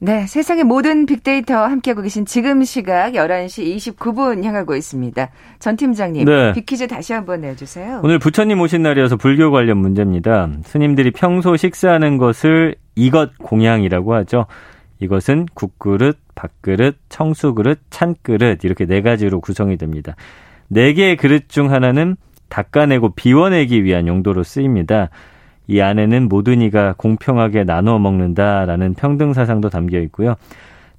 네, 0.00 0.26
세상의 0.26 0.64
모든 0.64 1.06
빅데이터 1.06 1.54
함께하고 1.54 2.02
계신 2.02 2.26
지금 2.26 2.64
시각 2.64 3.12
11시 3.12 3.76
29분 3.76 4.42
향하고 4.42 4.74
있습니다. 4.74 5.30
전 5.60 5.76
팀장님, 5.76 6.24
네. 6.24 6.52
빅퀴즈 6.52 6.88
다시 6.88 7.12
한번 7.12 7.42
내주세요. 7.42 8.00
오늘 8.02 8.18
부처님 8.18 8.60
오신 8.60 8.82
날이어서 8.82 9.16
불교 9.18 9.52
관련 9.52 9.78
문제입니다. 9.78 10.48
스님들이 10.64 11.12
평소 11.12 11.56
식사하는 11.56 12.18
것을 12.18 12.74
이것 12.96 13.38
공양이라고 13.38 14.16
하죠. 14.16 14.46
이것은 14.98 15.46
국그릇, 15.54 16.18
밥그릇, 16.34 16.96
청수그릇, 17.08 17.78
찬그릇 17.90 18.64
이렇게 18.64 18.84
네 18.84 19.00
가지로 19.00 19.40
구성이 19.40 19.76
됩니다. 19.76 20.16
네 20.66 20.92
개의 20.92 21.16
그릇 21.16 21.48
중 21.48 21.70
하나는 21.70 22.16
닦아내고 22.48 23.14
비워내기 23.14 23.84
위한 23.84 24.08
용도로 24.08 24.42
쓰입니다. 24.42 25.10
이 25.66 25.80
안에는 25.80 26.28
모든 26.28 26.60
이가 26.60 26.94
공평하게 26.96 27.64
나누어 27.64 27.98
먹는다라는 27.98 28.94
평등 28.94 29.32
사상도 29.32 29.70
담겨 29.70 29.98
있고요. 30.00 30.34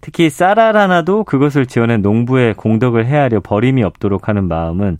특히 0.01 0.29
쌀알 0.29 0.77
하나도 0.77 1.24
그것을 1.24 1.65
지어낸 1.65 2.01
농부의 2.01 2.53
공덕을 2.55 3.05
헤아려 3.05 3.39
버림이 3.39 3.84
없도록 3.84 4.27
하는 4.27 4.48
마음은 4.48 4.98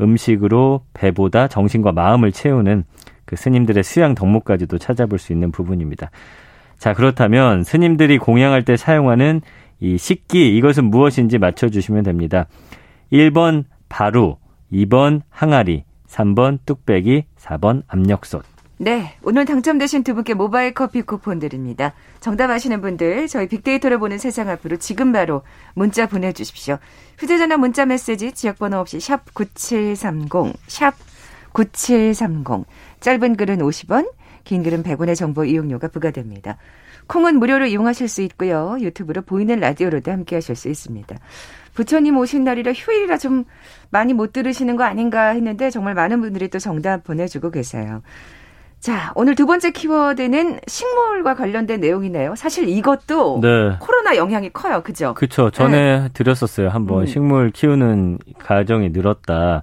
음식으로 0.00 0.82
배보다 0.94 1.48
정신과 1.48 1.92
마음을 1.92 2.32
채우는 2.32 2.84
그 3.24 3.36
스님들의 3.36 3.82
수양 3.82 4.14
덕목까지도 4.14 4.78
찾아볼 4.78 5.18
수 5.18 5.32
있는 5.32 5.50
부분입니다. 5.50 6.10
자, 6.78 6.92
그렇다면 6.92 7.64
스님들이 7.64 8.18
공양할 8.18 8.64
때 8.64 8.76
사용하는 8.76 9.40
이 9.80 9.98
식기 9.98 10.56
이것은 10.56 10.84
무엇인지 10.84 11.38
맞춰 11.38 11.68
주시면 11.68 12.04
됩니다. 12.04 12.46
1번 13.12 13.64
바루, 13.88 14.36
2번 14.72 15.22
항아리, 15.30 15.84
3번 16.06 16.58
뚝배기, 16.64 17.24
4번 17.38 17.82
압력솥. 17.88 18.53
네, 18.84 19.14
오늘 19.22 19.46
당첨되신 19.46 20.04
두 20.04 20.14
분께 20.14 20.34
모바일 20.34 20.74
커피 20.74 21.00
쿠폰 21.00 21.38
드립니다. 21.38 21.94
정답 22.20 22.50
아시는 22.50 22.82
분들 22.82 23.28
저희 23.28 23.48
빅데이터를 23.48 23.98
보는 23.98 24.18
세상 24.18 24.50
앞으로 24.50 24.76
지금 24.76 25.10
바로 25.10 25.40
문자 25.72 26.06
보내주십시오. 26.06 26.76
휴대전화 27.16 27.56
문자 27.56 27.86
메시지 27.86 28.32
지역번호 28.32 28.76
없이 28.76 29.00
샵 29.00 29.32
9730, 29.32 30.52
샵 30.66 30.96
9730. 31.54 32.66
짧은 33.00 33.36
글은 33.38 33.60
50원, 33.60 34.12
긴 34.44 34.62
글은 34.62 34.82
100원의 34.82 35.16
정보 35.16 35.46
이용료가 35.46 35.88
부과됩니다. 35.88 36.58
콩은 37.06 37.38
무료로 37.38 37.64
이용하실 37.64 38.06
수 38.06 38.20
있고요. 38.20 38.76
유튜브로 38.78 39.22
보이는 39.22 39.58
라디오로도 39.60 40.12
함께 40.12 40.36
하실 40.36 40.56
수 40.56 40.68
있습니다. 40.68 41.16
부처님 41.72 42.18
오신 42.18 42.44
날이라 42.44 42.74
휴일이라 42.74 43.16
좀 43.16 43.46
많이 43.88 44.12
못 44.12 44.34
들으시는 44.34 44.76
거 44.76 44.84
아닌가 44.84 45.28
했는데 45.28 45.70
정말 45.70 45.94
많은 45.94 46.20
분들이 46.20 46.48
또 46.48 46.58
정답 46.58 47.02
보내주고 47.04 47.50
계세요. 47.50 48.02
자, 48.84 49.12
오늘 49.14 49.34
두 49.34 49.46
번째 49.46 49.70
키워드는 49.70 50.60
식물과 50.66 51.36
관련된 51.36 51.80
내용이네요. 51.80 52.34
사실 52.36 52.68
이것도 52.68 53.40
네. 53.40 53.76
코로나 53.80 54.14
영향이 54.14 54.50
커요. 54.52 54.82
그죠? 54.82 55.14
그렇죠. 55.14 55.48
전에 55.48 56.00
네. 56.00 56.08
드렸었어요. 56.12 56.68
한번 56.68 57.00
음. 57.00 57.06
식물 57.06 57.50
키우는 57.50 58.18
가정이 58.38 58.90
늘었다. 58.90 59.62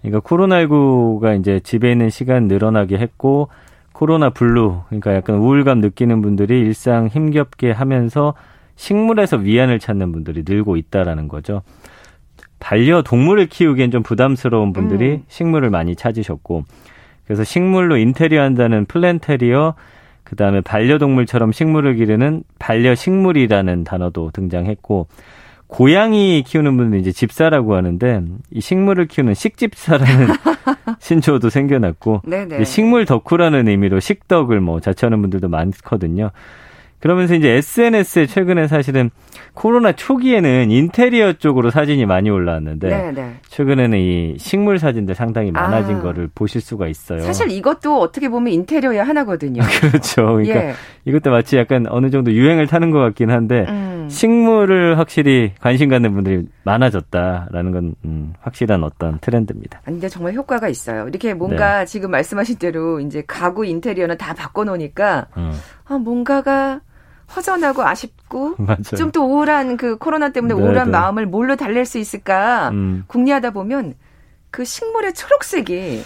그러니까 0.00 0.20
코로나19가 0.20 1.38
이제 1.38 1.60
집에 1.60 1.92
있는 1.92 2.08
시간 2.08 2.48
늘어나게 2.48 2.96
했고 2.96 3.50
코로나 3.92 4.30
블루, 4.30 4.84
그러니까 4.86 5.14
약간 5.14 5.36
우울감 5.36 5.80
느끼는 5.80 6.22
분들이 6.22 6.60
일상 6.60 7.08
힘겹게 7.08 7.70
하면서 7.70 8.32
식물에서 8.76 9.36
위안을 9.36 9.78
찾는 9.78 10.10
분들이 10.10 10.42
늘고 10.46 10.78
있다라는 10.78 11.28
거죠. 11.28 11.60
반려동물을 12.60 13.46
키우기엔 13.46 13.90
좀 13.90 14.02
부담스러운 14.02 14.72
분들이 14.72 15.16
음. 15.16 15.24
식물을 15.28 15.68
많이 15.68 15.94
찾으셨고 15.96 16.64
그래서 17.26 17.44
식물로 17.44 17.96
인테리어 17.96 18.42
한다는 18.42 18.84
플랜테리어, 18.86 19.74
그 20.24 20.36
다음에 20.36 20.60
반려동물처럼 20.60 21.52
식물을 21.52 21.96
기르는 21.96 22.44
반려식물이라는 22.58 23.84
단어도 23.84 24.30
등장했고, 24.32 25.06
고양이 25.66 26.42
키우는 26.46 26.76
분들은 26.76 27.00
이제 27.00 27.12
집사라고 27.12 27.74
하는데, 27.74 28.22
이 28.50 28.60
식물을 28.60 29.06
키우는 29.06 29.34
식집사라는 29.34 30.28
신조어도 31.00 31.50
생겨났고, 31.50 32.22
식물 32.64 33.06
덕후라는 33.06 33.68
의미로 33.68 34.00
식덕을 34.00 34.60
뭐 34.60 34.80
자처하는 34.80 35.20
분들도 35.20 35.48
많거든요. 35.48 36.30
그러면서 37.04 37.34
이제 37.34 37.50
SNS에 37.50 38.24
최근에 38.24 38.66
사실은 38.66 39.10
코로나 39.52 39.92
초기에는 39.92 40.70
인테리어 40.70 41.34
쪽으로 41.34 41.70
사진이 41.70 42.06
많이 42.06 42.30
올라왔는데 42.30 42.88
네네. 42.88 43.12
네. 43.12 43.34
최근에는 43.46 43.98
이 43.98 44.36
식물 44.38 44.78
사진들 44.78 45.14
상당히 45.14 45.50
많아진 45.50 45.96
아. 45.96 46.00
거를 46.00 46.30
보실 46.34 46.62
수가 46.62 46.88
있어요. 46.88 47.20
사실 47.20 47.50
이것도 47.50 48.00
어떻게 48.00 48.30
보면 48.30 48.54
인테리어의 48.54 49.04
하나거든요. 49.04 49.60
그렇죠. 49.80 50.24
그러니까 50.24 50.68
예. 50.68 50.74
이것도 51.04 51.30
마치 51.30 51.58
약간 51.58 51.84
어느 51.90 52.08
정도 52.08 52.32
유행을 52.32 52.68
타는 52.68 52.90
것 52.90 53.00
같긴 53.00 53.30
한데 53.30 53.66
음. 53.68 54.08
식물을 54.08 54.98
확실히 54.98 55.52
관심 55.60 55.90
갖는 55.90 56.14
분들이 56.14 56.46
많아졌다라는 56.62 57.70
건 57.70 57.94
음, 58.06 58.32
확실한 58.40 58.82
어떤 58.82 59.18
트렌드입니다. 59.20 59.82
근데 59.84 60.08
정말 60.08 60.32
효과가 60.32 60.68
있어요. 60.68 61.06
이렇게 61.06 61.34
뭔가 61.34 61.80
네. 61.80 61.84
지금 61.84 62.10
말씀하신 62.12 62.56
대로 62.56 62.98
이제 63.00 63.22
가구 63.26 63.66
인테리어는 63.66 64.16
다 64.16 64.32
바꿔 64.32 64.64
놓으니까 64.64 65.26
음. 65.36 65.52
아 65.84 65.98
뭔가가 65.98 66.80
허전하고 67.34 67.82
아쉽고 67.84 68.56
좀 68.96 69.10
또 69.12 69.24
우울한 69.24 69.76
그 69.76 69.96
코로나 69.96 70.30
때문에 70.30 70.54
네, 70.54 70.60
우울한 70.60 70.86
네. 70.86 70.90
마음을 70.92 71.26
뭘로 71.26 71.56
달랠 71.56 71.84
수 71.84 71.98
있을까 71.98 72.70
음. 72.70 73.04
궁리하다 73.06 73.50
보면 73.52 73.94
그 74.50 74.64
식물의 74.64 75.14
초록색이 75.14 76.02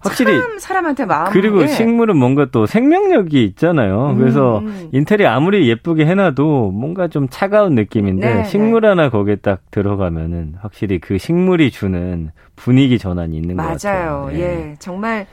확실히 0.00 0.40
사람한테 0.58 1.04
마음 1.04 1.32
그리고 1.32 1.64
식물은 1.66 2.16
뭔가 2.16 2.46
또 2.50 2.66
생명력이 2.66 3.44
있잖아요. 3.44 4.16
그래서 4.18 4.58
음. 4.58 4.88
인테리어 4.92 5.28
아무리 5.30 5.68
예쁘게 5.68 6.06
해놔도 6.06 6.72
뭔가 6.72 7.06
좀 7.08 7.28
차가운 7.28 7.74
느낌인데 7.76 8.26
네, 8.28 8.34
네. 8.42 8.44
식물 8.44 8.84
하나 8.86 9.10
거기에 9.10 9.36
딱 9.36 9.60
들어가면은 9.70 10.54
확실히 10.60 10.98
그 10.98 11.18
식물이 11.18 11.70
주는 11.70 12.30
분위기 12.56 12.98
전환이 12.98 13.36
있는 13.36 13.54
맞아요. 13.56 13.68
것 13.68 13.82
같아요. 13.82 14.10
맞아요. 14.10 14.30
네. 14.32 14.40
예, 14.40 14.76
정말 14.80 15.26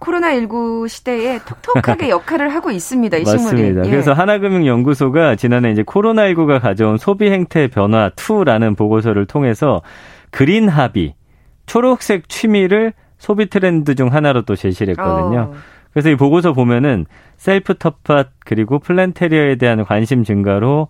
코로나19 0.00 0.88
시대에 0.88 1.38
톡톡하게 1.46 2.08
역할을 2.10 2.48
하고 2.54 2.70
있습니다. 2.70 3.16
이 3.18 3.24
식물이. 3.24 3.44
맞습니다. 3.44 3.86
예. 3.86 3.90
그래서 3.90 4.12
하나금융연구소가 4.12 5.36
지난해 5.36 5.70
이제 5.70 5.82
코로나19가 5.82 6.60
가져온 6.60 6.96
소비 6.96 7.30
행태 7.30 7.68
변화 7.68 8.10
2라는 8.10 8.76
보고서를 8.76 9.26
통해서 9.26 9.82
그린 10.30 10.68
합의, 10.68 11.14
초록색 11.66 12.28
취미를 12.28 12.92
소비 13.18 13.50
트렌드 13.50 13.94
중 13.94 14.12
하나로 14.12 14.42
또 14.42 14.56
제시를 14.56 14.92
했거든요. 14.92 15.52
어. 15.52 15.54
그래서 15.92 16.10
이 16.10 16.16
보고서 16.16 16.52
보면은 16.52 17.06
셀프 17.36 17.76
텃밭 17.76 18.30
그리고 18.44 18.78
플랜테리어에 18.78 19.56
대한 19.56 19.84
관심 19.84 20.24
증가로 20.24 20.88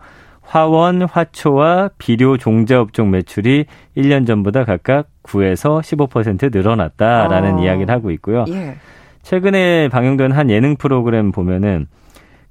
화원, 0.51 1.03
화초와 1.03 1.91
비료 1.97 2.37
종자업종 2.37 3.13
매출이 3.13 3.67
1년 3.97 4.27
전보다 4.27 4.65
각각 4.65 5.07
9에서 5.23 5.81
15% 5.81 6.53
늘어났다라는 6.53 7.55
어. 7.55 7.63
이야기를 7.63 7.95
하고 7.95 8.11
있고요. 8.11 8.45
예. 8.49 8.75
최근에 9.23 9.89
방영된 9.91 10.33
한 10.33 10.51
예능 10.51 10.75
프로그램 10.75 11.31
보면은 11.31 11.87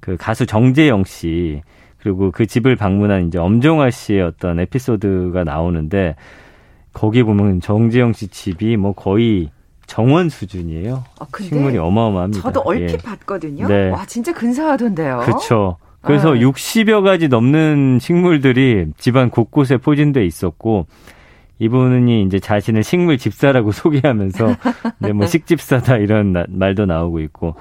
그 0.00 0.16
가수 0.16 0.46
정재영 0.46 1.04
씨 1.04 1.60
그리고 1.98 2.30
그 2.30 2.46
집을 2.46 2.74
방문한 2.74 3.26
이제 3.26 3.38
엄정화 3.38 3.90
씨의 3.90 4.22
어떤 4.22 4.58
에피소드가 4.60 5.44
나오는데 5.44 6.16
거기 6.94 7.22
보면 7.22 7.60
정재영 7.60 8.14
씨 8.14 8.28
집이 8.28 8.78
뭐 8.78 8.94
거의 8.94 9.50
정원 9.86 10.30
수준이에요. 10.30 11.04
아, 11.18 11.26
식물이 11.38 11.76
어마어마합니다. 11.76 12.44
저도 12.44 12.62
얼핏 12.64 12.92
예. 12.94 12.96
봤거든요. 12.96 13.68
네. 13.68 13.90
와 13.90 14.06
진짜 14.06 14.32
근사하던데요. 14.32 15.18
그렇죠. 15.18 15.76
그래서 16.02 16.32
네. 16.32 16.40
60여 16.40 17.02
가지 17.02 17.28
넘는 17.28 17.98
식물들이 18.00 18.86
집안 18.96 19.30
곳곳에 19.30 19.76
포진돼 19.76 20.24
있었고 20.24 20.86
이분이 21.58 22.22
이제 22.22 22.38
자신을 22.38 22.82
식물 22.82 23.18
집사라고 23.18 23.70
소개하면서 23.72 24.56
네, 24.98 25.12
뭐 25.12 25.26
식집사다 25.26 25.98
이런 25.98 26.32
나, 26.32 26.44
말도 26.48 26.86
나오고 26.86 27.20
있고 27.20 27.54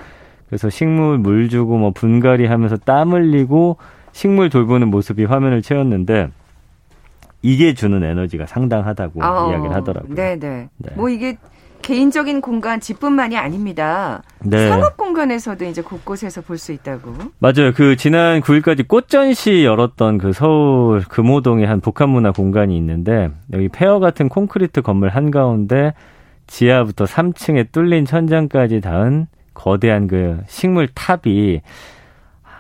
그래서 0.48 0.70
식물 0.70 1.18
물 1.18 1.50
주고 1.50 1.78
뭐 1.78 1.92
분갈이 1.92 2.46
하면서 2.48 2.78
땀 2.78 3.12
흘리고 3.12 3.78
식물 4.14 4.50
돌보는 4.50 4.90
모습이 4.90 5.26
화면을 5.26 5.62
채웠는데 5.62 6.30
이게 7.42 7.74
주는 7.74 8.04
에너지가 8.04 8.46
상당하다고 8.48 9.24
어, 9.24 9.52
이야기를 9.52 9.76
하더라고요. 9.76 10.16
네네. 10.16 10.70
네. 10.76 10.90
뭐 10.96 11.10
이게 11.10 11.38
개인적인 11.94 12.42
공간 12.42 12.80
집뿐만이 12.80 13.36
아닙니다. 13.36 14.22
네. 14.44 14.70
상업 14.70 14.96
공간에서도 14.96 15.66
이제 15.66 15.82
곳곳에서 15.82 16.42
볼 16.42 16.60
수 16.60 16.72
있다고. 16.72 17.14
맞아요. 17.40 17.74
그 17.74 17.96
지난 17.96 18.42
9일까지 18.42 18.88
꽃전시 18.88 19.66
열었던 19.66 20.20
그 20.20 20.32
서울 20.32 21.02
금호동의 21.02 21.66
한 21.66 21.82
복합문화 21.82 22.32
공간이 22.32 22.78
있는데 22.78 23.32
여기 23.54 23.70
폐허 23.70 23.98
같은 23.98 24.30
콘크리트 24.30 24.84
건물 24.84 25.10
한가운데 25.10 25.94
지하부터 26.46 27.06
3층에 27.06 27.72
뚫린 27.72 28.06
천장까지 28.06 28.82
닿은 28.82 29.26
거대한 29.56 30.06
그 30.08 30.42
식물 30.48 30.90
탑이 30.94 31.62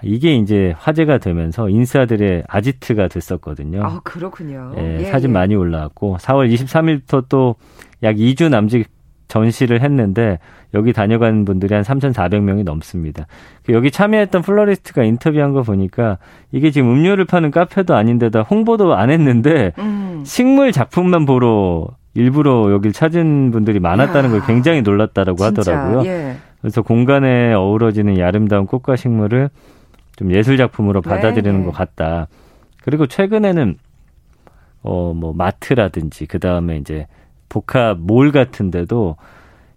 이게 0.01 0.35
이제 0.37 0.73
화제가 0.79 1.19
되면서 1.19 1.69
인싸들의 1.69 2.45
아지트가 2.47 3.09
됐었거든요. 3.09 3.83
아, 3.83 3.99
그렇군요. 4.03 4.71
예, 4.77 5.01
예, 5.01 5.03
사진 5.05 5.29
예. 5.29 5.33
많이 5.33 5.55
올라왔고 5.55 6.17
4월 6.17 6.51
23일부터 6.51 7.29
또 7.29 7.55
약 8.03 8.15
2주 8.15 8.49
남짓 8.49 8.87
전시를 9.29 9.81
했는데 9.81 10.39
여기 10.73 10.91
다녀간 10.91 11.45
분들이 11.45 11.73
한 11.73 11.83
3,400명이 11.83 12.63
넘습니다. 12.63 13.27
그 13.63 13.73
여기 13.73 13.89
참여했던 13.91 14.41
플로리스트가 14.41 15.03
인터뷰한 15.03 15.53
거 15.53 15.61
보니까 15.61 16.17
이게 16.51 16.71
지금 16.71 16.89
음료를 16.91 17.25
파는 17.25 17.51
카페도 17.51 17.95
아닌데다 17.95 18.41
홍보도 18.41 18.95
안 18.95 19.09
했는데 19.09 19.71
음. 19.77 20.23
식물 20.25 20.71
작품만 20.73 21.25
보러 21.25 21.87
일부러 22.15 22.71
여길 22.71 22.91
찾은 22.91 23.51
분들이 23.51 23.79
많았다는 23.79 24.31
걸 24.31 24.41
굉장히 24.45 24.81
놀랐다라고 24.81 25.43
하더라고요. 25.43 26.05
예. 26.05 26.35
그래서 26.59 26.81
공간에 26.81 27.53
어우러지는 27.53 28.17
이 28.17 28.21
아름다운 28.23 28.65
꽃과 28.65 28.95
식물을 28.95 29.49
좀 30.17 30.33
예술 30.33 30.57
작품으로 30.57 31.01
받아들이는 31.01 31.59
네. 31.61 31.65
것 31.65 31.71
같다. 31.71 32.27
그리고 32.83 33.05
최근에는 33.07 33.77
어 34.81 35.13
뭐 35.13 35.33
마트라든지 35.33 36.25
그 36.25 36.39
다음에 36.39 36.77
이제 36.77 37.05
복합 37.49 37.97
몰 37.99 38.31
같은데도 38.31 39.17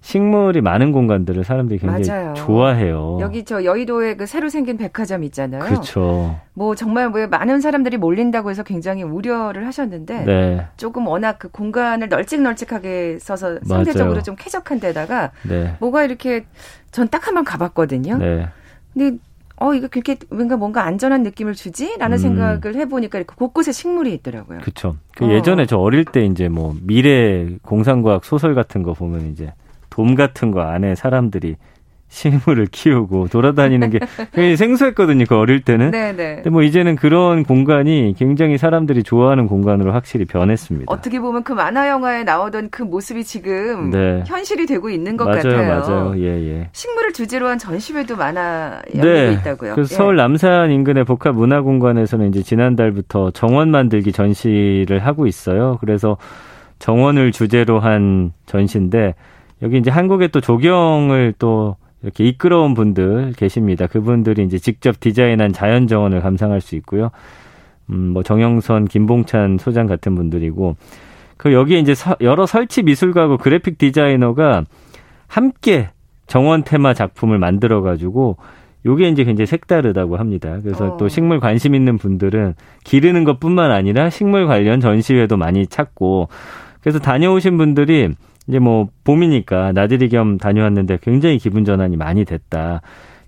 식물이 0.04 0.62
많은 0.62 0.90
공간들을 0.90 1.44
사람들이 1.44 1.78
굉장히 1.78 2.08
맞아요. 2.08 2.34
좋아해요. 2.34 3.18
여기 3.20 3.44
저 3.44 3.62
여의도에 3.64 4.16
그 4.16 4.26
새로 4.26 4.48
생긴 4.48 4.76
백화점 4.76 5.22
있잖아요. 5.22 5.62
그렇죠. 5.62 6.40
뭐 6.54 6.74
정말 6.74 7.08
뭐 7.08 7.24
많은 7.28 7.60
사람들이 7.60 7.98
몰린다고 7.98 8.50
해서 8.50 8.64
굉장히 8.64 9.04
우려를 9.04 9.64
하셨는데 9.68 10.24
네. 10.24 10.66
조금 10.76 11.06
워낙 11.06 11.38
그 11.38 11.48
공간을 11.48 12.08
널찍널찍하게 12.08 13.18
써서 13.20 13.60
상대적으로 13.64 14.10
맞아요. 14.10 14.22
좀 14.22 14.34
쾌적한 14.36 14.80
데다가 14.80 15.30
네. 15.48 15.76
뭐가 15.78 16.02
이렇게 16.02 16.46
전 16.90 17.06
딱 17.08 17.28
한 17.28 17.34
번 17.34 17.44
가봤거든요. 17.44 18.18
네. 18.18 18.48
근데 18.92 19.16
어 19.62 19.74
이거 19.74 19.86
그렇게 19.86 20.16
뭔가 20.28 20.56
뭔가 20.56 20.84
안전한 20.84 21.22
느낌을 21.22 21.54
주지라는 21.54 22.16
음. 22.16 22.18
생각을 22.18 22.74
해보니까 22.74 23.18
이렇게 23.18 23.32
곳곳에 23.36 23.70
식물이 23.70 24.12
있더라고요. 24.14 24.58
그렇죠. 24.58 24.96
그 25.14 25.24
어. 25.24 25.30
예전에 25.30 25.66
저 25.66 25.78
어릴 25.78 26.04
때 26.04 26.24
이제 26.24 26.48
뭐 26.48 26.74
미래 26.82 27.46
공상과학 27.62 28.24
소설 28.24 28.56
같은 28.56 28.82
거 28.82 28.92
보면 28.92 29.30
이제 29.30 29.52
돔 29.88 30.16
같은 30.16 30.50
거 30.50 30.62
안에 30.62 30.96
사람들이 30.96 31.54
식물을 32.12 32.66
키우고 32.66 33.28
돌아다니는 33.28 33.88
게 33.88 33.98
굉장히 34.32 34.56
생소했거든요. 34.56 35.24
그 35.26 35.34
어릴 35.36 35.62
때는. 35.62 35.90
네네. 35.90 36.12
네. 36.12 36.34
근데 36.36 36.50
뭐 36.50 36.62
이제는 36.62 36.94
그런 36.94 37.42
공간이 37.42 38.14
굉장히 38.18 38.58
사람들이 38.58 39.02
좋아하는 39.02 39.46
공간으로 39.46 39.92
확실히 39.92 40.26
변했습니다. 40.26 40.92
어떻게 40.92 41.18
보면 41.18 41.42
그 41.42 41.54
만화 41.54 41.88
영화에 41.88 42.24
나오던 42.24 42.68
그 42.70 42.82
모습이 42.82 43.24
지금 43.24 43.90
네. 43.90 44.22
현실이 44.26 44.66
되고 44.66 44.90
있는 44.90 45.16
것 45.16 45.24
맞아요, 45.24 45.42
같아요. 45.42 45.80
맞아요. 45.80 46.14
예, 46.18 46.26
예. 46.26 46.68
식물을 46.72 47.14
주제로 47.14 47.48
한 47.48 47.58
전시회도 47.58 48.16
많아 48.16 48.82
열리고 48.94 49.06
네. 49.06 49.32
있다고요. 49.32 49.74
그래서 49.74 49.94
예. 49.94 49.96
서울 49.96 50.16
남산 50.16 50.70
인근의 50.70 51.04
복합 51.04 51.34
문화공간에서는 51.34 52.28
이제 52.28 52.42
지난달부터 52.42 53.30
정원 53.30 53.70
만들기 53.70 54.12
전시를 54.12 54.98
하고 54.98 55.26
있어요. 55.26 55.78
그래서 55.80 56.18
정원을 56.78 57.32
주제로 57.32 57.80
한 57.80 58.32
전시인데 58.44 59.14
여기 59.62 59.78
이제 59.78 59.90
한국의 59.90 60.28
또 60.28 60.40
조경을 60.42 61.34
또 61.38 61.76
이렇게 62.02 62.24
이끌어온 62.24 62.74
분들 62.74 63.34
계십니다. 63.36 63.86
그분들이 63.86 64.42
이제 64.44 64.58
직접 64.58 64.98
디자인한 65.00 65.52
자연 65.52 65.86
정원을 65.86 66.20
감상할 66.20 66.60
수 66.60 66.74
있고요. 66.76 67.10
음, 67.90 68.08
뭐 68.08 68.22
정영선, 68.22 68.86
김봉찬 68.86 69.58
소장 69.58 69.86
같은 69.86 70.14
분들이고 70.14 70.76
그 71.36 71.52
여기에 71.52 71.78
이제 71.80 71.94
서, 71.94 72.16
여러 72.20 72.46
설치 72.46 72.82
미술가하고 72.82 73.38
그래픽 73.38 73.78
디자이너가 73.78 74.64
함께 75.26 75.90
정원 76.26 76.62
테마 76.62 76.94
작품을 76.94 77.38
만들어 77.38 77.82
가지고 77.82 78.36
요게 78.84 79.08
이제 79.08 79.24
굉장히 79.24 79.46
색다르다고 79.46 80.16
합니다. 80.16 80.58
그래서 80.62 80.94
어. 80.94 80.96
또 80.96 81.08
식물 81.08 81.40
관심 81.40 81.74
있는 81.74 81.98
분들은 81.98 82.54
기르는 82.84 83.24
것뿐만 83.24 83.70
아니라 83.70 84.10
식물 84.10 84.46
관련 84.46 84.80
전시회도 84.80 85.36
많이 85.36 85.66
찾고 85.66 86.28
그래서 86.80 86.98
다녀오신 86.98 87.56
분들이 87.56 88.10
이제 88.48 88.58
뭐 88.58 88.88
봄이니까 89.04 89.72
나들이 89.72 90.08
겸 90.08 90.38
다녀왔는데 90.38 90.98
굉장히 91.02 91.38
기분 91.38 91.64
전환이 91.64 91.96
많이 91.96 92.24
됐다. 92.24 92.82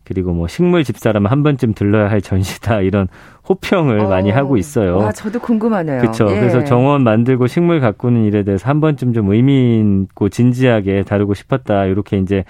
그리고 0.04 0.34
뭐 0.34 0.46
식물 0.48 0.84
집사라면 0.84 1.30
한 1.32 1.42
번쯤 1.42 1.72
들러야 1.72 2.10
할 2.10 2.20
전시다 2.20 2.80
이런 2.82 3.08
호평을 3.48 4.00
어. 4.00 4.08
많이 4.08 4.30
하고 4.30 4.56
있어요. 4.56 4.98
와, 4.98 5.12
저도 5.12 5.40
궁금하네요. 5.40 6.00
그렇죠. 6.00 6.26
예. 6.30 6.38
그래서 6.38 6.62
정원 6.64 7.02
만들고 7.04 7.46
식물 7.46 7.80
가꾸는 7.80 8.24
일에 8.24 8.42
대해서 8.42 8.68
한 8.68 8.80
번쯤 8.80 9.14
좀 9.14 9.32
의미 9.32 9.82
있고 10.04 10.28
진지하게 10.28 11.04
다루고 11.04 11.34
싶었다. 11.34 11.86
이렇게 11.86 12.18
이제 12.18 12.44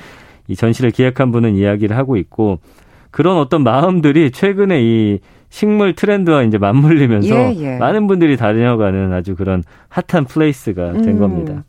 이 0.49 0.57
전시를 0.57 0.91
기획한 0.91 1.31
분은 1.31 1.55
이야기를 1.55 1.97
하고 1.97 2.17
있고 2.17 2.59
그런 3.11 3.39
어떤 3.39 3.63
마음들이 3.63 4.33
최근에 4.33 4.83
이 4.83 5.21
식물 5.49 5.95
트렌드와 5.95 6.43
이제 6.43 6.59
맞물리면서 6.59 7.29
예, 7.29 7.57
예. 7.57 7.79
많은 7.79 8.09
분들이 8.09 8.37
다녀가는 8.37 9.13
아주 9.13 9.37
그런 9.37 9.63
핫한 9.89 10.25
플레이스가 10.25 10.95
된 10.95 11.09
음. 11.11 11.19
겁니다. 11.21 11.63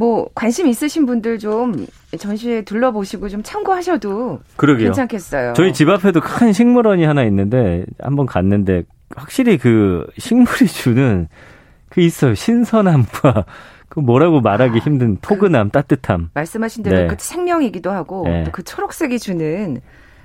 뭐 0.00 0.30
관심 0.34 0.66
있으신 0.66 1.04
분들 1.04 1.38
좀 1.38 1.86
전시회 2.18 2.62
둘러보시고 2.62 3.28
좀 3.28 3.42
참고하셔도 3.42 4.40
그러게요. 4.56 4.86
괜찮겠어요. 4.86 5.52
저희 5.52 5.74
집 5.74 5.90
앞에도 5.90 6.22
큰 6.22 6.54
식물원이 6.54 7.04
하나 7.04 7.22
있는데 7.24 7.84
한번 8.00 8.24
갔는데 8.24 8.84
확실히 9.14 9.58
그 9.58 10.06
식물이 10.16 10.68
주는 10.68 11.28
그 11.90 12.00
있어요 12.00 12.34
신선함과 12.34 13.44
그 13.90 14.00
뭐라고 14.00 14.40
말하기 14.40 14.78
아, 14.78 14.82
힘든 14.82 15.18
포근함, 15.20 15.68
그, 15.68 15.72
따뜻함. 15.72 16.30
말씀하신 16.32 16.82
대로 16.82 16.96
네. 16.96 17.06
그 17.06 17.16
생명이기도 17.18 17.90
하고 17.90 18.24
네. 18.24 18.44
그 18.52 18.62
초록색이 18.62 19.18
주는 19.18 19.82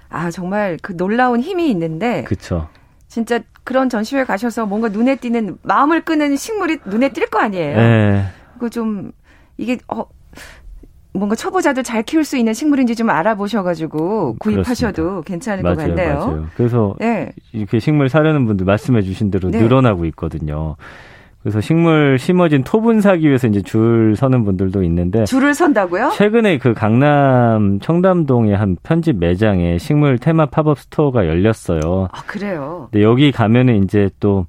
아 0.07 0.31
정말 0.31 0.77
그 0.81 0.95
놀라운 0.95 1.41
힘이 1.41 1.69
있는데. 1.71 2.23
그렇죠. 2.23 2.69
진짜 3.09 3.41
그런 3.65 3.89
전시회 3.89 4.23
가셔서 4.23 4.67
뭔가 4.67 4.87
눈에 4.87 5.17
띄는 5.17 5.57
마음을 5.63 6.05
끄는 6.05 6.37
식물이 6.37 6.79
눈에 6.85 7.09
띌 7.09 7.29
거 7.29 7.39
아니에요. 7.39 7.75
네. 7.75 8.25
그좀 8.57 9.11
이게 9.57 9.77
어 9.87 10.05
뭔가 11.13 11.35
초보자도 11.35 11.81
잘 11.81 12.03
키울 12.03 12.25
수 12.25 12.37
있는 12.37 12.53
식물인지 12.53 12.95
좀 12.95 13.09
알아보셔가지고 13.09 14.35
구입하셔도 14.39 14.93
그렇습니다. 15.23 15.27
괜찮을 15.27 15.63
맞아요, 15.63 15.75
것 15.75 15.81
같네요. 15.87 16.13
맞아요. 16.15 16.47
그래서 16.57 16.95
네. 16.99 17.31
이렇게 17.53 17.79
식물 17.79 18.09
사려는 18.09 18.45
분들 18.45 18.65
말씀해주신 18.65 19.31
대로 19.31 19.49
네. 19.49 19.61
늘어나고 19.61 20.05
있거든요. 20.07 20.75
그래서 21.41 21.61
식물 21.61 22.17
심어진 22.17 22.63
토분 22.63 23.01
사기 23.01 23.27
위해서 23.27 23.47
이제 23.47 23.61
줄 23.61 24.15
서는 24.17 24.43
분들도 24.45 24.81
있는데 24.83 25.25
줄을 25.25 25.53
선다고요? 25.53 26.09
최근에 26.15 26.57
그 26.57 26.73
강남 26.73 27.79
청담동의 27.79 28.57
한 28.57 28.75
편집 28.81 29.17
매장에 29.17 29.77
식물 29.77 30.17
테마 30.17 30.47
팝업 30.47 30.79
스토어가 30.79 31.27
열렸어요. 31.27 32.07
아 32.11 32.21
그래요? 32.25 32.87
근데 32.91 33.03
여기 33.05 33.31
가면은 33.31 33.83
이제 33.83 34.09
또 34.19 34.47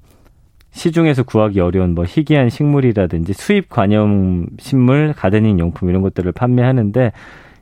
시중에서 0.77 1.23
구하기 1.23 1.59
어려운 1.59 1.95
뭐 1.95 2.05
희귀한 2.05 2.51
식물이라든지 2.51 3.33
수입 3.33 3.71
관엽 3.71 4.47
식물, 4.59 5.15
가드닝 5.17 5.59
용품 5.59 5.89
이런 5.89 6.03
것들을 6.03 6.31
판매하는데 6.33 7.13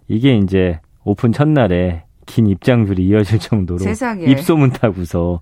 이게 0.08 0.36
이제 0.36 0.80
오픈 1.04 1.30
첫날에 1.30 2.02
긴 2.26 2.48
입장줄이 2.48 3.06
이어질 3.06 3.38
정도로 3.38 3.78
세상에. 3.78 4.24
입소문 4.24 4.70
타고서 4.70 5.40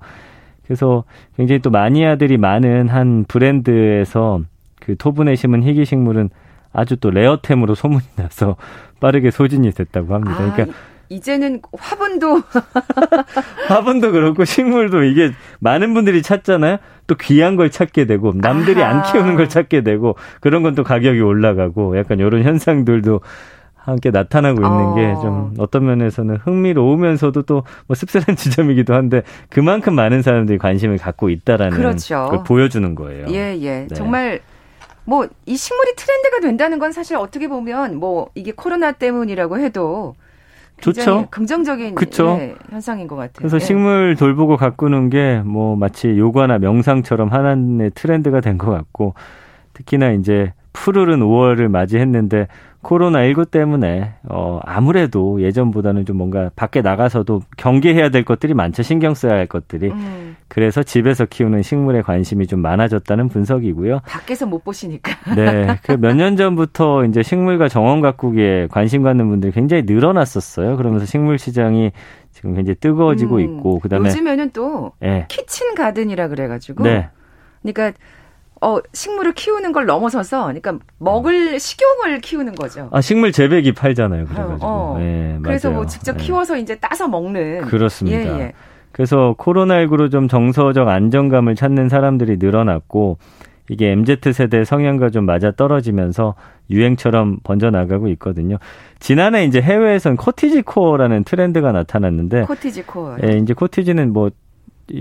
그래서 0.65 1.05
굉장히 1.37 1.61
또 1.61 1.71
마니아들이 1.71 2.37
많은 2.37 2.89
한 2.89 3.25
브랜드에서 3.27 4.43
그 4.79 4.97
토분에 4.97 5.35
심은 5.35 5.63
희귀 5.63 5.87
식물은 5.87 6.29
아주 6.75 6.97
또 6.97 7.11
레어템으로 7.11 7.75
소문이 7.75 8.05
나서 8.17 8.57
빠르게 9.01 9.31
소진이 9.31 9.71
됐다고 9.71 10.15
합니다. 10.15 10.37
아, 10.39 10.53
그러니까 10.53 10.79
이제는 11.15 11.61
화분도 11.73 12.43
화분도 13.69 14.13
그렇고 14.13 14.45
식물도 14.45 15.03
이게 15.05 15.33
많은 15.61 15.95
분들이 15.95 16.23
찾잖아요. 16.23 16.79
또 17.07 17.15
귀한 17.17 17.57
걸 17.57 17.71
찾게 17.71 18.07
되고 18.07 18.33
남들이 18.35 18.83
아하. 18.83 19.03
안 19.07 19.13
키우는 19.13 19.37
걸 19.37 19.49
찾게 19.49 19.83
되고 19.83 20.17
그런 20.41 20.63
건 20.63 20.73
또 20.75 20.85
가격이 20.85 21.21
올라가고 21.21 21.99
약간 21.99 22.19
이런 22.19 22.43
현상들도 22.45 23.21
함께 23.75 24.11
나타나고 24.11 24.57
있는 24.63 24.71
어. 24.71 24.95
게좀 24.95 25.55
어떤 25.59 25.85
면에서는 25.85 26.37
흥미로우면서도 26.37 27.43
또 27.43 27.65
뭐 27.89 27.95
씁쓸한 27.95 28.37
지점이기도 28.37 28.95
한데 28.95 29.23
그만큼 29.51 29.95
많은 29.95 30.23
사람들이 30.23 30.57
관심을 30.59 30.97
갖고 30.99 31.29
있다라는 31.29 31.77
그렇죠. 31.77 32.29
걸 32.31 32.45
보여주는 32.45 32.95
거예요. 32.95 33.27
예, 33.29 33.57
예. 33.61 33.87
네. 33.89 33.95
정말 33.95 34.41
뭐 35.05 35.27
이 35.47 35.57
식물이 35.57 35.95
트렌드가 35.97 36.41
된다는 36.41 36.79
건 36.79 36.93
사실 36.93 37.17
어떻게 37.17 37.49
보면 37.49 37.97
뭐 37.97 38.31
이게 38.35 38.53
코로나 38.53 38.93
때문이라고 38.93 39.59
해도 39.59 40.15
좋죠. 40.83 41.29
긍정적인 41.31 41.95
그쵸? 41.95 42.37
예, 42.41 42.55
현상인 42.71 43.07
것 43.09 43.17
같아요. 43.17 43.33
그래서 43.37 43.57
예. 43.57 43.61
식물 43.61 44.17
돌보고 44.19 44.57
가꾸는 44.57 45.09
게 45.11 45.43
뭐 45.45 45.77
마치 45.77 46.19
요가나 46.19 46.59
명상처럼 46.59 47.29
하나의 47.29 47.91
트렌드가 47.95 48.41
된 48.41 48.59
것 48.59 48.71
같고 48.71 49.15
특히나 49.73 50.13
이제 50.13 50.53
푸르른 50.73 51.21
5월을 51.21 51.69
맞이했는데 51.69 52.49
코로나19 52.83 53.51
때문에 53.51 54.15
어 54.29 54.59
아무래도 54.65 55.41
예전보다는 55.41 56.05
좀 56.05 56.17
뭔가 56.17 56.51
밖에 56.57 56.81
나가서도 56.83 57.43
경계해야 57.57 58.09
될 58.09 58.25
것들이 58.25 58.55
많죠. 58.55 58.83
신경 58.83 59.15
써야 59.15 59.35
할 59.35 59.47
것들이. 59.47 59.91
음. 59.91 60.37
그래서 60.49 60.83
집에서 60.83 61.25
키우는 61.25 61.63
식물에 61.63 62.03
관심이 62.03 62.47
좀 62.49 62.61
많아졌다는 62.61 63.29
분석이고요. 63.29 64.01
밖에서 64.05 64.47
못 64.47 64.65
보시니까. 64.65 65.13
네. 65.37 65.79
그 65.85 65.93
몇 65.97 66.15
년 66.17 66.37
전부터 66.37 67.05
이제 67.05 67.23
식물과 67.23 67.69
정원 67.69 68.01
가꾸기에 68.01 68.67
관심 68.71 69.03
갖는 69.05 69.29
분들이 69.29 69.53
굉장히 69.53 69.85
늘어났었어요. 69.87 70.77
그러면서 70.77 71.07
식물 71.07 71.39
시장이 71.39 71.93
지금 72.33 72.55
굉장히 72.55 72.75
뜨거워지고 72.81 73.37
음. 73.37 73.41
있고 73.41 73.79
그다음에 73.79 74.09
요즘에는 74.09 74.51
또 74.53 74.91
네. 75.01 75.27
키친 75.29 75.77
가든이라 75.77 76.29
그래 76.29 76.49
가지고 76.49 76.83
네. 76.83 77.09
그러니까 77.63 77.93
어, 78.63 78.79
식물을 78.93 79.33
키우는 79.35 79.73
걸 79.73 79.87
넘어서서, 79.87 80.45
그러니까 80.45 80.79
먹을 80.99 81.59
식용을 81.59 82.21
키우는 82.21 82.55
거죠. 82.55 82.89
아, 82.93 83.01
식물 83.01 83.33
재배기 83.33 83.73
팔잖아요. 83.73 84.27
그래가지고. 84.27 84.67
어, 84.67 84.93
어. 84.95 84.99
네, 84.99 85.39
그래서 85.43 85.71
뭐 85.71 85.85
직접 85.87 86.17
네. 86.17 86.25
키워서 86.25 86.57
이제 86.57 86.77
따서 86.77 87.09
먹는. 87.09 87.63
그렇습니다. 87.63 88.19
예, 88.19 88.41
예. 88.41 88.53
그래서 88.93 89.35
코로나19로 89.39 90.13
좀 90.13 90.29
정서적 90.29 90.87
안정감을 90.87 91.57
찾는 91.57 91.89
사람들이 91.89 92.37
늘어났고, 92.39 93.19
이게 93.69 93.91
MZ 93.91 94.33
세대 94.33 94.65
성향과 94.65 95.11
좀 95.11 95.25
맞아 95.25 95.51
떨어지면서 95.51 96.35
유행처럼 96.71 97.39
번져 97.43 97.71
나가고 97.71 98.09
있거든요. 98.09 98.59
지난해 98.99 99.45
이제 99.45 99.61
해외에선 99.61 100.17
코티지 100.17 100.63
코어라는 100.63 101.25
트렌드가 101.25 101.73
나타났는데 101.73 102.43
코티지 102.43 102.83
코어. 102.85 103.17
예, 103.25 103.39
이제 103.39 103.55
코티지는 103.55 104.13
뭐 104.13 104.31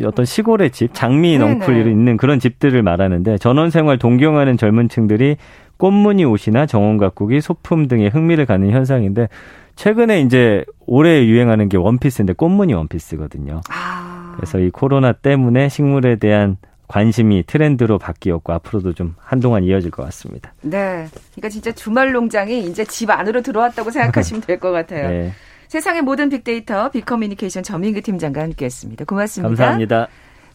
어떤 0.05 0.25
시골의 0.25 0.71
집, 0.71 0.93
장미 0.93 1.37
넝쿨이 1.37 1.79
있는 1.89 2.17
그런 2.17 2.39
집들을 2.39 2.81
말하는데 2.81 3.37
전원생활 3.37 3.97
동경하는 3.97 4.57
젊은 4.57 4.89
층들이 4.89 5.37
꽃무늬 5.77 6.25
옷이나 6.25 6.65
정원 6.65 6.97
가꾸기, 6.97 7.41
소품 7.41 7.87
등에 7.87 8.07
흥미를 8.07 8.45
갖는 8.45 8.71
현상인데 8.71 9.27
최근에 9.75 10.21
이제 10.21 10.63
올해 10.85 11.25
유행하는 11.25 11.69
게 11.69 11.77
원피스인데 11.77 12.33
꽃무늬 12.33 12.73
원피스거든요. 12.73 13.61
아. 13.69 14.33
그래서 14.35 14.59
이 14.59 14.69
코로나 14.69 15.11
때문에 15.11 15.69
식물에 15.69 16.17
대한 16.17 16.57
관심이 16.87 17.43
트렌드로 17.47 17.97
바뀌었고 17.97 18.51
앞으로도 18.53 18.93
좀 18.93 19.15
한동안 19.17 19.63
이어질 19.63 19.91
것 19.91 20.03
같습니다. 20.03 20.53
네. 20.61 21.07
그러니까 21.31 21.49
진짜 21.49 21.71
주말 21.71 22.11
농장이 22.11 22.65
이제 22.65 22.83
집 22.85 23.09
안으로 23.09 23.41
들어왔다고 23.41 23.91
생각하시면 23.91 24.41
될 24.41 24.59
것 24.59 24.71
같아요. 24.71 25.07
네. 25.09 25.31
세상의 25.71 26.01
모든 26.01 26.27
빅데이터 26.27 26.89
빅커뮤니케이션 26.89 27.63
전민규 27.63 28.01
팀장과 28.01 28.41
함께했습니다. 28.41 29.05
고맙습니다. 29.05 29.47
감사합니다. 29.47 30.07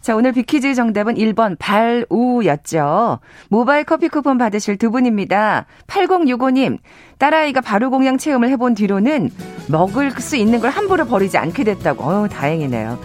자, 0.02 0.14
오늘 0.14 0.32
빅퀴즈 0.32 0.74
정답은 0.74 1.14
1번 1.14 1.56
발우였죠. 1.58 3.20
모바일 3.48 3.84
커피 3.84 4.08
쿠폰 4.08 4.36
받으실 4.36 4.76
두 4.76 4.90
분입니다. 4.90 5.64
8065님, 5.86 6.76
딸아이가 7.16 7.62
바로공양 7.62 8.18
체험을 8.18 8.50
해본 8.50 8.74
뒤로는 8.74 9.30
먹을 9.68 10.10
수 10.10 10.36
있는 10.36 10.60
걸 10.60 10.68
함부로 10.68 11.06
버리지 11.06 11.38
않게 11.38 11.64
됐다고. 11.64 12.04
어우, 12.04 12.28
다행이네요. 12.28 12.98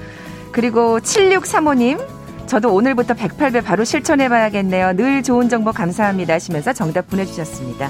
그리고 0.51 0.99
7635님, 0.99 1.97
저도 2.45 2.73
오늘부터 2.73 3.13
108배 3.13 3.63
바로 3.63 3.85
실천해봐야겠네요. 3.85 4.97
늘 4.97 5.23
좋은 5.23 5.47
정보 5.47 5.71
감사합니다 5.71 6.33
하시면서 6.33 6.73
정답 6.73 7.07
보내주셨습니다. 7.07 7.89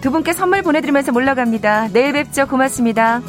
두 0.00 0.10
분께 0.10 0.32
선물 0.32 0.62
보내드리면서 0.62 1.12
물러갑니다. 1.12 1.90
내일 1.92 2.14
뵙죠. 2.14 2.48
고맙습니다. 2.48 3.20